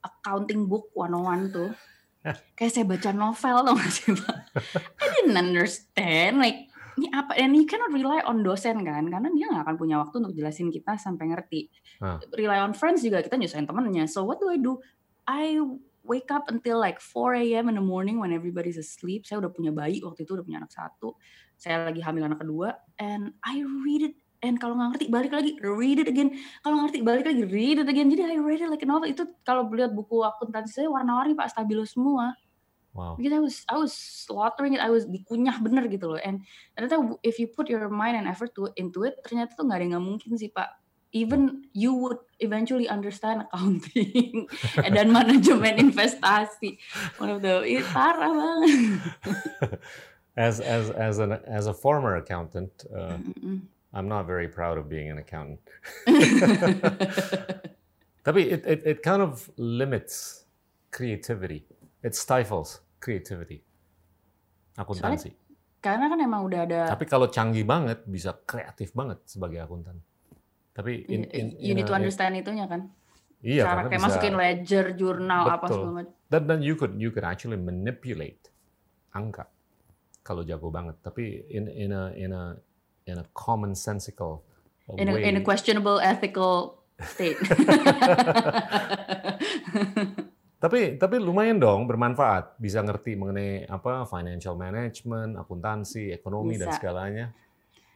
accounting 0.05 0.69
book 0.69 0.93
101 0.93 1.49
tuh 1.49 1.71
kayak 2.57 2.71
saya 2.73 2.85
baca 2.85 3.09
novel 3.13 3.57
tau 3.65 3.75
gak 3.77 3.91
sih 3.93 4.11
Pak 4.13 4.37
I 5.01 5.05
didn't 5.17 5.37
understand 5.37 6.41
like 6.41 6.69
ini 6.95 7.11
apa? 7.11 7.35
And 7.35 7.51
you 7.55 7.67
cannot 7.67 7.91
rely 7.91 8.23
on 8.23 8.39
dosen 8.41 8.79
kan? 8.87 9.03
Karena 9.11 9.27
dia 9.31 9.45
nggak 9.51 9.63
akan 9.67 9.75
punya 9.75 9.95
waktu 9.99 10.15
untuk 10.23 10.33
jelasin 10.35 10.71
kita 10.71 10.95
sampai 10.95 11.31
ngerti. 11.31 11.67
Ah. 11.99 12.19
rely 12.35 12.59
on 12.59 12.75
friends 12.75 13.03
juga 13.03 13.19
kita 13.23 13.35
nyusahin 13.35 13.67
temennya. 13.67 14.07
So 14.07 14.23
what 14.23 14.39
do 14.39 14.47
I 14.47 14.57
do? 14.59 14.79
I 15.27 15.59
wake 16.05 16.29
up 16.29 16.47
until 16.47 16.77
like 16.77 17.01
4 17.01 17.35
a.m. 17.41 17.65
in 17.67 17.75
the 17.75 17.83
morning 17.83 18.21
when 18.21 18.31
everybody's 18.31 18.79
asleep. 18.79 19.25
Saya 19.27 19.43
udah 19.43 19.51
punya 19.51 19.73
bayi 19.75 19.99
waktu 20.05 20.23
itu 20.23 20.37
udah 20.37 20.45
punya 20.45 20.63
anak 20.63 20.71
satu. 20.71 21.17
Saya 21.59 21.89
lagi 21.89 21.99
hamil 21.99 22.29
anak 22.29 22.39
kedua. 22.39 22.77
And 23.01 23.35
I 23.43 23.65
read 23.83 24.13
it. 24.13 24.15
And 24.45 24.61
kalau 24.61 24.77
nggak 24.77 24.89
ngerti 24.95 25.07
balik 25.09 25.33
lagi. 25.33 25.51
Read 25.59 25.97
it 25.99 26.07
again. 26.07 26.37
Kalau 26.61 26.85
ngerti 26.85 26.99
balik 27.01 27.25
lagi. 27.25 27.43
Read 27.43 27.81
it 27.81 27.87
again. 27.89 28.07
Jadi 28.07 28.23
I 28.23 28.37
read 28.39 28.61
it 28.61 28.69
like 28.69 28.85
a 28.85 28.87
novel. 28.87 29.09
Itu 29.09 29.25
kalau 29.43 29.67
lihat 29.73 29.91
buku 29.91 30.21
akuntansi 30.21 30.71
saya 30.71 30.87
warna-warni 30.87 31.33
pak. 31.33 31.49
Stabilo 31.51 31.83
semua 31.83 32.37
Wow. 32.95 33.19
because 33.19 33.35
I 33.35 33.43
was 33.43 33.55
I 33.67 33.75
was 33.75 33.91
slaughtering 33.91 34.79
it 34.79 34.81
I 34.81 34.87
was 34.87 35.03
dikunyah 35.03 35.59
bener 35.59 35.83
gitu 35.91 36.15
loh 36.15 36.21
and 36.23 36.47
ternyata 36.79 37.19
if 37.27 37.43
you 37.43 37.51
put 37.51 37.67
your 37.67 37.91
mind 37.91 38.15
and 38.15 38.25
effort 38.31 38.55
to 38.55 38.71
into 38.79 39.03
it 39.03 39.19
ternyata 39.27 39.51
tuh 39.51 39.67
nggak 39.67 39.83
ada 39.83 39.99
yang 39.99 40.05
mungkin 40.07 40.39
sih 40.39 40.47
pak 40.47 40.71
even 41.11 41.67
you 41.75 41.91
would 41.91 42.23
eventually 42.39 42.87
understand 42.87 43.43
accounting 43.51 44.47
dan 44.95 45.11
manajemen 45.11 45.75
investasi 45.91 46.79
one 47.19 47.27
of 47.27 47.43
the 47.43 47.67
itu 47.67 47.83
parah 47.91 48.31
banget 48.31 48.71
As 50.37 50.59
as 50.59 50.89
as 50.91 51.19
an 51.19 51.31
as 51.47 51.67
a 51.67 51.73
former 51.73 52.17
accountant, 52.17 52.83
uh. 52.93 53.17
I'm 53.95 54.09
not 54.09 54.27
very 54.27 54.49
proud 54.49 54.77
of 54.77 54.89
being 54.89 55.09
an 55.09 55.17
accountant. 55.17 55.61
Tapi 58.25 58.41
it, 58.51 58.65
it 58.67 58.81
it 58.83 59.03
kind 59.03 59.21
of 59.21 59.49
limits 59.55 60.43
creativity. 60.91 61.63
It 62.03 62.19
stifles 62.19 62.81
creativity. 63.05 63.61
Akuntansi. 64.75 65.29
karena 65.77 66.09
kan 66.09 66.17
emang 66.17 66.41
udah 66.41 66.65
ada 66.65 66.79
Tapi 66.89 67.05
kalau 67.05 67.29
canggih 67.29 67.61
banget 67.61 68.01
bisa 68.09 68.33
kreatif 68.41 68.89
banget 68.91 69.21
sebagai 69.29 69.61
akuntan. 69.61 70.01
Tapi 70.73 71.05
in, 71.05 71.29
in, 71.29 71.45
you 71.61 71.71
in 71.71 71.75
need 71.77 71.85
a- 71.85 71.89
to 71.89 71.95
understand 71.95 72.33
itunya 72.33 72.65
kan 72.65 72.89
Iya, 73.45 73.61
cara 73.69 73.85
kayak 73.85 74.01
bisa, 74.01 74.07
masukin 74.09 74.33
ledger 74.33 74.85
jurnal 74.97 75.45
apa 75.45 75.69
Betul. 75.69 75.77
segala 75.77 75.93
macam 76.01 76.13
dan 76.25 76.41
dan 76.49 76.59
you 76.65 76.73
could 76.73 76.97
you 76.97 77.13
could 77.13 77.21
actually 77.21 77.61
manipulate 77.61 78.49
angka 79.13 79.45
kalau 80.25 80.41
jago 80.41 80.73
banget. 80.73 80.97
Tapi 81.05 81.45
in 81.53 81.69
in 81.69 81.93
a 81.93 82.09
in 82.17 82.33
a 82.33 82.57
in 83.05 83.21
a 83.21 83.25
common 83.37 83.77
sensical 83.77 84.41
in 84.97 85.05
a, 85.05 85.13
way. 85.13 85.29
in 85.29 85.37
a 85.37 85.43
questionable 85.45 86.01
ethical 86.01 86.81
state 87.05 87.37
Tapi 90.55 90.95
tapi 90.95 91.15
lumayan 91.19 91.59
dong 91.59 91.85
bermanfaat, 91.85 92.57
bisa 92.57 92.79
ngerti 92.81 93.13
mengenai 93.13 93.67
apa 93.67 94.03
financial 94.05 94.55
management, 94.55 95.35
akuntansi, 95.35 96.09
ekonomi 96.09 96.55
dan 96.55 96.71
Bisa. 96.71 96.77
segalanya. 96.79 97.27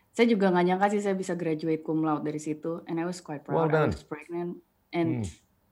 saya 0.10 0.26
juga 0.28 0.52
nggak 0.52 0.66
nyangka 0.66 0.88
sih 0.90 1.00
saya 1.00 1.16
bisa 1.16 1.32
graduate 1.34 1.80
cum 1.80 2.02
laude 2.02 2.26
dari 2.26 2.42
situ 2.42 2.82
and 2.90 3.00
I 3.00 3.06
was 3.08 3.22
quite 3.22 3.46
proud 3.46 3.56
Well 3.56 3.70
I 3.70 3.88
done. 3.88 3.92
was 3.94 4.04
pregnant 4.04 4.60
and 4.92 5.22
Hmm. 5.22 5.30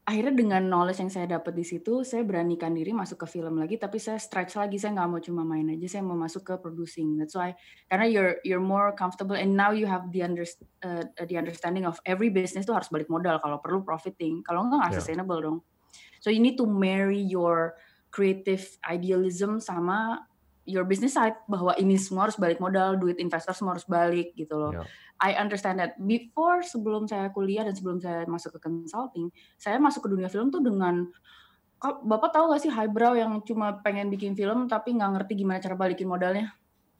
akhirnya 0.07 0.33
dengan 0.39 0.61
knowledge 0.63 1.03
yang 1.03 1.11
saya 1.11 1.27
dapat 1.27 1.51
di 1.51 1.65
situ 1.67 2.05
saya 2.05 2.23
beranikan 2.23 2.71
diri 2.71 2.95
masuk 2.95 3.25
ke 3.25 3.27
film 3.27 3.59
lagi 3.59 3.75
tapi 3.75 3.99
saya 3.99 4.15
stretch 4.15 4.55
lagi 4.55 4.79
saya 4.79 4.95
nggak 4.95 5.09
mau 5.09 5.19
cuma 5.19 5.43
main 5.43 5.67
aja 5.67 5.89
saya 5.89 6.05
mau 6.05 6.15
masuk 6.15 6.47
ke 6.47 6.53
producing 6.63 7.19
that's 7.19 7.35
why 7.35 7.51
karena 7.85 8.07
you're 8.07 8.33
you're 8.47 8.63
more 8.63 8.95
comfortable 8.95 9.35
and 9.35 9.51
now 9.51 9.75
you 9.75 9.83
have 9.83 10.07
the 10.15 10.23
under, 10.23 10.45
uh, 10.85 11.03
the 11.27 11.35
understanding 11.35 11.83
of 11.83 11.99
every 12.07 12.31
business 12.31 12.63
tuh 12.63 12.77
harus 12.77 12.87
balik 12.87 13.09
modal 13.11 13.35
kalau 13.41 13.59
perlu 13.59 13.83
profiting 13.83 14.39
kalau 14.45 14.63
enggak 14.63 14.79
nggak 14.79 14.91
Yeah. 14.95 14.99
sustainable 15.01 15.41
dong 15.43 15.57
so 16.27 16.31
you 16.33 16.43
need 16.43 16.59
to 16.59 16.67
marry 16.67 17.23
your 17.23 17.79
creative 18.11 18.67
idealism 18.83 19.63
sama 19.63 20.27
your 20.67 20.83
business 20.83 21.15
side 21.15 21.39
bahwa 21.47 21.71
ini 21.79 21.95
semua 21.95 22.27
harus 22.27 22.35
balik 22.35 22.59
modal 22.59 22.99
duit 22.99 23.15
investor 23.23 23.55
semua 23.55 23.79
harus 23.79 23.87
balik 23.87 24.35
gitu 24.35 24.59
loh 24.59 24.75
Yeah. 24.75 24.83
I 25.17 25.33
understand 25.39 25.79
that 25.79 25.95
before 25.97 26.61
sebelum 26.61 27.07
saya 27.07 27.31
kuliah 27.31 27.63
dan 27.63 27.73
sebelum 27.73 28.03
saya 28.03 28.27
masuk 28.27 28.59
ke 28.59 28.67
consulting 28.67 29.31
saya 29.55 29.79
masuk 29.79 30.03
ke 30.03 30.09
dunia 30.11 30.27
film 30.27 30.51
tuh 30.51 30.59
dengan 30.59 31.07
Bapak 31.77 32.33
tahu 32.33 32.49
gak 32.49 32.61
sih 32.65 32.73
highbrow 32.73 33.13
yang 33.13 33.37
cuma 33.45 33.77
pengen 33.85 34.09
bikin 34.09 34.33
film 34.33 34.65
tapi 34.65 34.97
nggak 34.97 35.13
ngerti 35.13 35.45
gimana 35.45 35.61
cara 35.61 35.77
balikin 35.77 36.09
modalnya? 36.09 36.49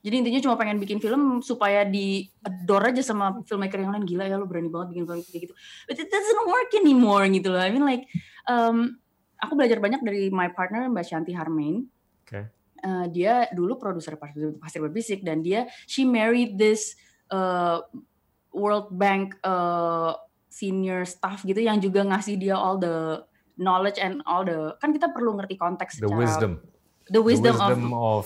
Jadi 0.05 0.21
intinya 0.21 0.41
cuma 0.45 0.55
pengen 0.55 0.77
bikin 0.77 1.01
film 1.01 1.41
supaya 1.41 1.81
di 1.81 2.29
adore 2.45 2.93
aja 2.93 3.01
sama 3.01 3.41
filmmaker 3.41 3.81
yang 3.81 3.97
lain 3.97 4.05
gila 4.05 4.29
ya 4.29 4.37
lo 4.37 4.45
berani 4.45 4.69
banget 4.69 4.93
bikin 4.93 5.05
film 5.09 5.19
kayak 5.25 5.41
gitu. 5.49 5.53
But 5.89 5.97
it 5.97 6.13
doesn't 6.13 6.45
work 6.45 6.69
anymore 6.77 7.25
gitu 7.25 7.49
loh. 7.49 7.57
I 7.57 7.73
mean 7.73 7.89
like 7.89 8.05
um, 8.45 9.01
aku 9.37 9.53
belajar 9.53 9.77
banyak 9.77 10.01
dari 10.01 10.29
my 10.29 10.51
partner 10.51 10.85
Mbak 10.87 11.05
Shanti 11.05 11.33
Harmain. 11.33 11.85
Oke. 12.23 12.51
Eh, 12.77 13.05
dia 13.09 13.49
dulu 13.49 13.81
produser 13.81 14.15
Pasir 14.15 14.53
Pasir 14.61 14.79
Berbisik 14.79 15.25
dan 15.25 15.41
dia 15.41 15.65
she 15.89 16.05
married 16.05 16.61
this 16.61 16.93
uh, 17.33 17.81
World 18.53 18.93
Bank 18.93 19.33
uh, 19.41 20.13
senior 20.47 21.01
staff 21.03 21.41
gitu 21.41 21.57
yang 21.57 21.81
juga 21.81 22.05
ngasih 22.05 22.37
dia 22.37 22.53
all 22.53 22.77
the 22.77 23.25
knowledge 23.57 23.97
and 23.97 24.21
all 24.29 24.45
the 24.45 24.77
kan 24.77 24.93
kita 24.93 25.09
perlu 25.09 25.33
ngerti 25.33 25.57
konteks 25.57 25.97
The 25.97 26.05
secara- 26.05 26.21
wisdom, 26.21 26.51
the 27.09 27.21
wisdom, 27.21 27.53
the 27.57 27.65
wisdom 27.65 27.81
of 27.93 28.25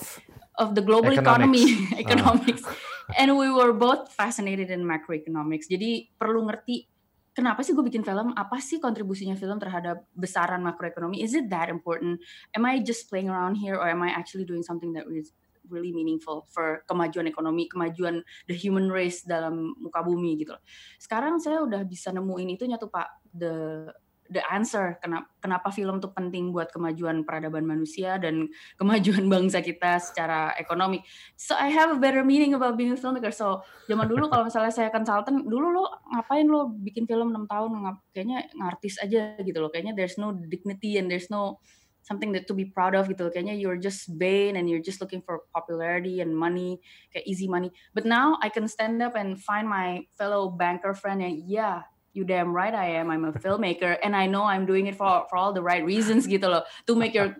of 0.60 0.68
the 0.76 0.84
global 0.84 1.16
Economics. 1.16 1.56
economy 1.56 1.64
economics 1.96 2.62
and 3.20 3.32
we 3.32 3.48
were 3.48 3.72
both 3.72 4.12
fascinated 4.12 4.68
in 4.68 4.84
macroeconomics 4.84 5.64
jadi 5.64 6.12
perlu 6.20 6.44
ngerti 6.44 6.91
kenapa 7.32 7.64
sih 7.64 7.72
gue 7.72 7.84
bikin 7.84 8.04
film? 8.04 8.32
Apa 8.36 8.60
sih 8.60 8.78
kontribusinya 8.80 9.36
film 9.36 9.56
terhadap 9.60 10.04
besaran 10.12 10.60
makroekonomi? 10.64 11.24
Is 11.24 11.32
it 11.32 11.48
that 11.48 11.68
important? 11.68 12.20
Am 12.56 12.64
I 12.64 12.80
just 12.80 13.08
playing 13.08 13.32
around 13.32 13.56
here 13.56 13.76
or 13.76 13.88
am 13.88 14.04
I 14.04 14.12
actually 14.12 14.44
doing 14.44 14.64
something 14.64 14.92
that 14.96 15.08
is 15.08 15.32
really 15.70 15.94
meaningful 15.94 16.44
for 16.50 16.82
kemajuan 16.90 17.30
ekonomi 17.30 17.70
kemajuan 17.70 18.20
the 18.50 18.56
human 18.56 18.90
race 18.90 19.22
dalam 19.22 19.72
muka 19.78 20.02
bumi 20.02 20.36
gitu 20.42 20.58
loh. 20.58 20.62
Sekarang 20.98 21.38
saya 21.38 21.62
udah 21.62 21.86
bisa 21.86 22.10
nemuin 22.10 22.58
itu 22.58 22.66
nyatu 22.66 22.90
pak. 22.90 23.08
The 23.32 23.88
the 24.32 24.40
answer 24.48 24.96
kenapa 25.04 25.28
kenapa 25.38 25.68
film 25.68 26.00
tuh 26.00 26.10
penting 26.16 26.50
buat 26.50 26.72
kemajuan 26.72 27.28
peradaban 27.28 27.68
manusia 27.68 28.16
dan 28.16 28.48
kemajuan 28.80 29.28
bangsa 29.28 29.60
kita 29.60 30.00
secara 30.00 30.56
ekonomi. 30.56 31.04
So 31.36 31.52
I 31.52 31.68
have 31.68 31.92
a 31.92 31.98
better 32.00 32.24
meaning 32.24 32.56
about 32.56 32.80
being 32.80 32.96
a 32.96 32.98
filmmaker. 32.98 33.30
So 33.30 33.60
zaman 33.86 34.08
dulu 34.08 34.32
kalau 34.32 34.48
misalnya 34.48 34.72
saya 34.72 34.88
consultant, 34.88 35.44
dulu 35.44 35.68
lo 35.76 35.84
ngapain 36.16 36.48
lo 36.48 36.72
bikin 36.72 37.04
film 37.04 37.30
6 37.30 37.44
tahun, 37.44 37.70
ngap- 37.84 38.04
kayaknya 38.16 38.38
ngartis 38.56 38.96
aja 39.04 39.36
gitu 39.38 39.58
loh. 39.60 39.68
Kayaknya 39.68 39.94
there's 39.94 40.16
no 40.16 40.32
dignity 40.32 40.96
and 40.96 41.12
there's 41.12 41.28
no 41.28 41.60
something 42.02 42.34
that 42.34 42.50
to 42.50 42.54
be 42.54 42.66
proud 42.66 42.94
of 42.94 43.06
gitu. 43.06 43.30
Kayaknya 43.30 43.54
you're 43.58 43.78
just 43.78 44.10
vain 44.18 44.58
and 44.58 44.66
you're 44.66 44.82
just 44.82 44.98
looking 44.98 45.22
for 45.22 45.46
popularity 45.54 46.20
and 46.20 46.34
money, 46.34 46.82
kayak 47.14 47.26
easy 47.26 47.46
money. 47.46 47.70
But 47.94 48.04
now 48.04 48.38
I 48.42 48.50
can 48.50 48.66
stand 48.66 48.98
up 49.02 49.14
and 49.14 49.38
find 49.38 49.70
my 49.70 50.06
fellow 50.18 50.50
banker 50.50 50.94
friend 50.98 51.22
yang 51.22 51.46
yeah, 51.46 51.86
you 52.12 52.24
damn 52.24 52.52
right 52.52 52.74
I 52.74 53.00
am. 53.00 53.10
I'm 53.10 53.24
a 53.24 53.32
filmmaker 53.32 53.96
and 54.04 54.14
I 54.14 54.26
know 54.26 54.44
I'm 54.44 54.66
doing 54.66 54.86
it 54.86 54.96
for 54.96 55.26
for 55.28 55.36
all 55.36 55.52
the 55.52 55.62
right 55.62 55.84
reasons 55.84 56.28
gitu 56.28 56.48
loh. 56.48 56.62
To 56.86 56.96
make 56.96 57.14
your 57.16 57.36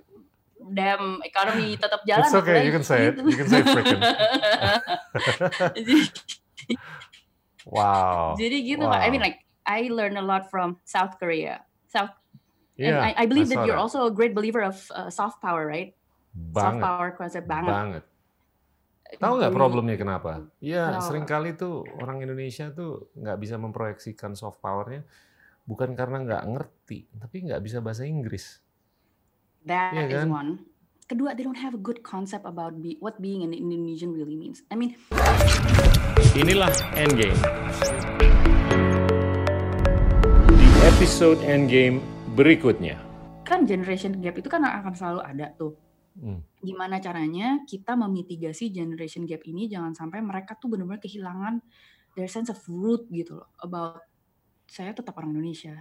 damn 0.73 1.21
economy 1.25 1.77
tetap 1.77 2.01
jalan. 2.09 2.29
It's 2.29 2.39
okay, 2.39 2.65
you 2.65 2.73
can 2.73 2.85
say 2.85 3.13
it. 3.13 3.21
You 3.21 3.37
can 3.37 3.49
say 3.49 3.63
frickin'. 3.63 4.01
Wow. 7.63 8.35
Jadi 8.35 8.75
gitu 8.75 8.91
wow. 8.91 8.99
I 8.99 9.11
mean 9.11 9.23
like 9.23 9.47
I 9.63 9.87
learn 9.87 10.19
a 10.19 10.25
lot 10.25 10.51
from 10.51 10.83
South 10.83 11.15
Korea. 11.23 11.63
South 11.87 12.11
yeah, 12.75 12.89
and 12.89 12.97
I, 12.99 13.15
I 13.23 13.27
believe 13.27 13.53
I 13.53 13.55
that 13.55 13.67
you're 13.67 13.79
also 13.79 14.07
a 14.07 14.11
great 14.11 14.35
believer 14.35 14.67
of 14.67 14.83
uh, 14.91 15.11
soft 15.11 15.39
power, 15.39 15.67
right? 15.67 15.95
Soft 16.57 16.57
banget. 16.57 16.83
power 16.83 17.09
concept 17.15 17.47
banget. 17.47 17.71
Banget. 17.71 18.03
Tahu 19.13 19.33
nggak 19.37 19.53
Jadi- 19.53 19.61
problemnya 19.61 19.97
kenapa? 19.97 20.33
Ya 20.59 20.89
Kenapa? 20.89 21.05
sering 21.05 21.27
kali 21.27 21.51
tuh 21.53 21.85
orang 21.99 22.21
Indonesia 22.21 22.69
tuh 22.69 23.13
nggak 23.13 23.37
bisa 23.37 23.55
memproyeksikan 23.57 24.33
soft 24.33 24.59
powernya 24.59 25.05
bukan 25.63 25.93
karena 25.93 26.19
nggak 26.21 26.43
ngerti, 26.49 27.07
tapi 27.15 27.45
nggak 27.45 27.61
bisa 27.61 27.79
bahasa 27.79 28.03
Inggris. 28.03 28.59
That 29.63 29.93
Iya 29.93 30.05
is 30.07 30.15
kan? 30.17 30.29
one. 30.29 30.51
Kedua, 31.05 31.37
they 31.37 31.45
don't 31.45 31.61
have 31.61 31.71
a 31.71 31.79
good 31.79 32.01
concept 32.01 32.43
about 32.43 32.81
be, 32.81 32.97
what 32.99 33.21
being 33.21 33.45
an 33.45 33.53
Indonesian 33.53 34.11
really 34.11 34.33
means. 34.33 34.65
I 34.69 34.81
mean, 34.81 34.97
Inilah 36.33 36.73
Endgame. 36.97 37.37
Di 40.49 40.69
episode 40.87 41.39
Endgame 41.43 42.01
berikutnya. 42.33 42.97
kan 43.43 43.69
generation 43.69 44.17
gap 44.19 44.33
itu 44.33 44.49
kan 44.49 44.65
akan 44.65 44.95
selalu 44.97 45.21
ada 45.21 45.53
tuh. 45.53 45.77
Hmm. 46.17 46.45
Gimana 46.61 47.01
caranya 47.01 47.65
kita 47.65 47.97
memitigasi 47.97 48.69
generation 48.69 49.25
gap 49.25 49.43
ini 49.49 49.69
jangan 49.69 49.97
sampai 49.97 50.21
mereka 50.21 50.57
tuh 50.61 50.77
benar-benar 50.77 51.01
kehilangan 51.01 51.65
their 52.17 52.29
sense 52.29 52.53
of 52.53 52.61
root 52.69 53.09
gitu 53.09 53.41
loh 53.41 53.49
about 53.65 54.05
saya 54.69 54.93
tetap 54.93 55.17
orang 55.17 55.37
Indonesia 55.37 55.77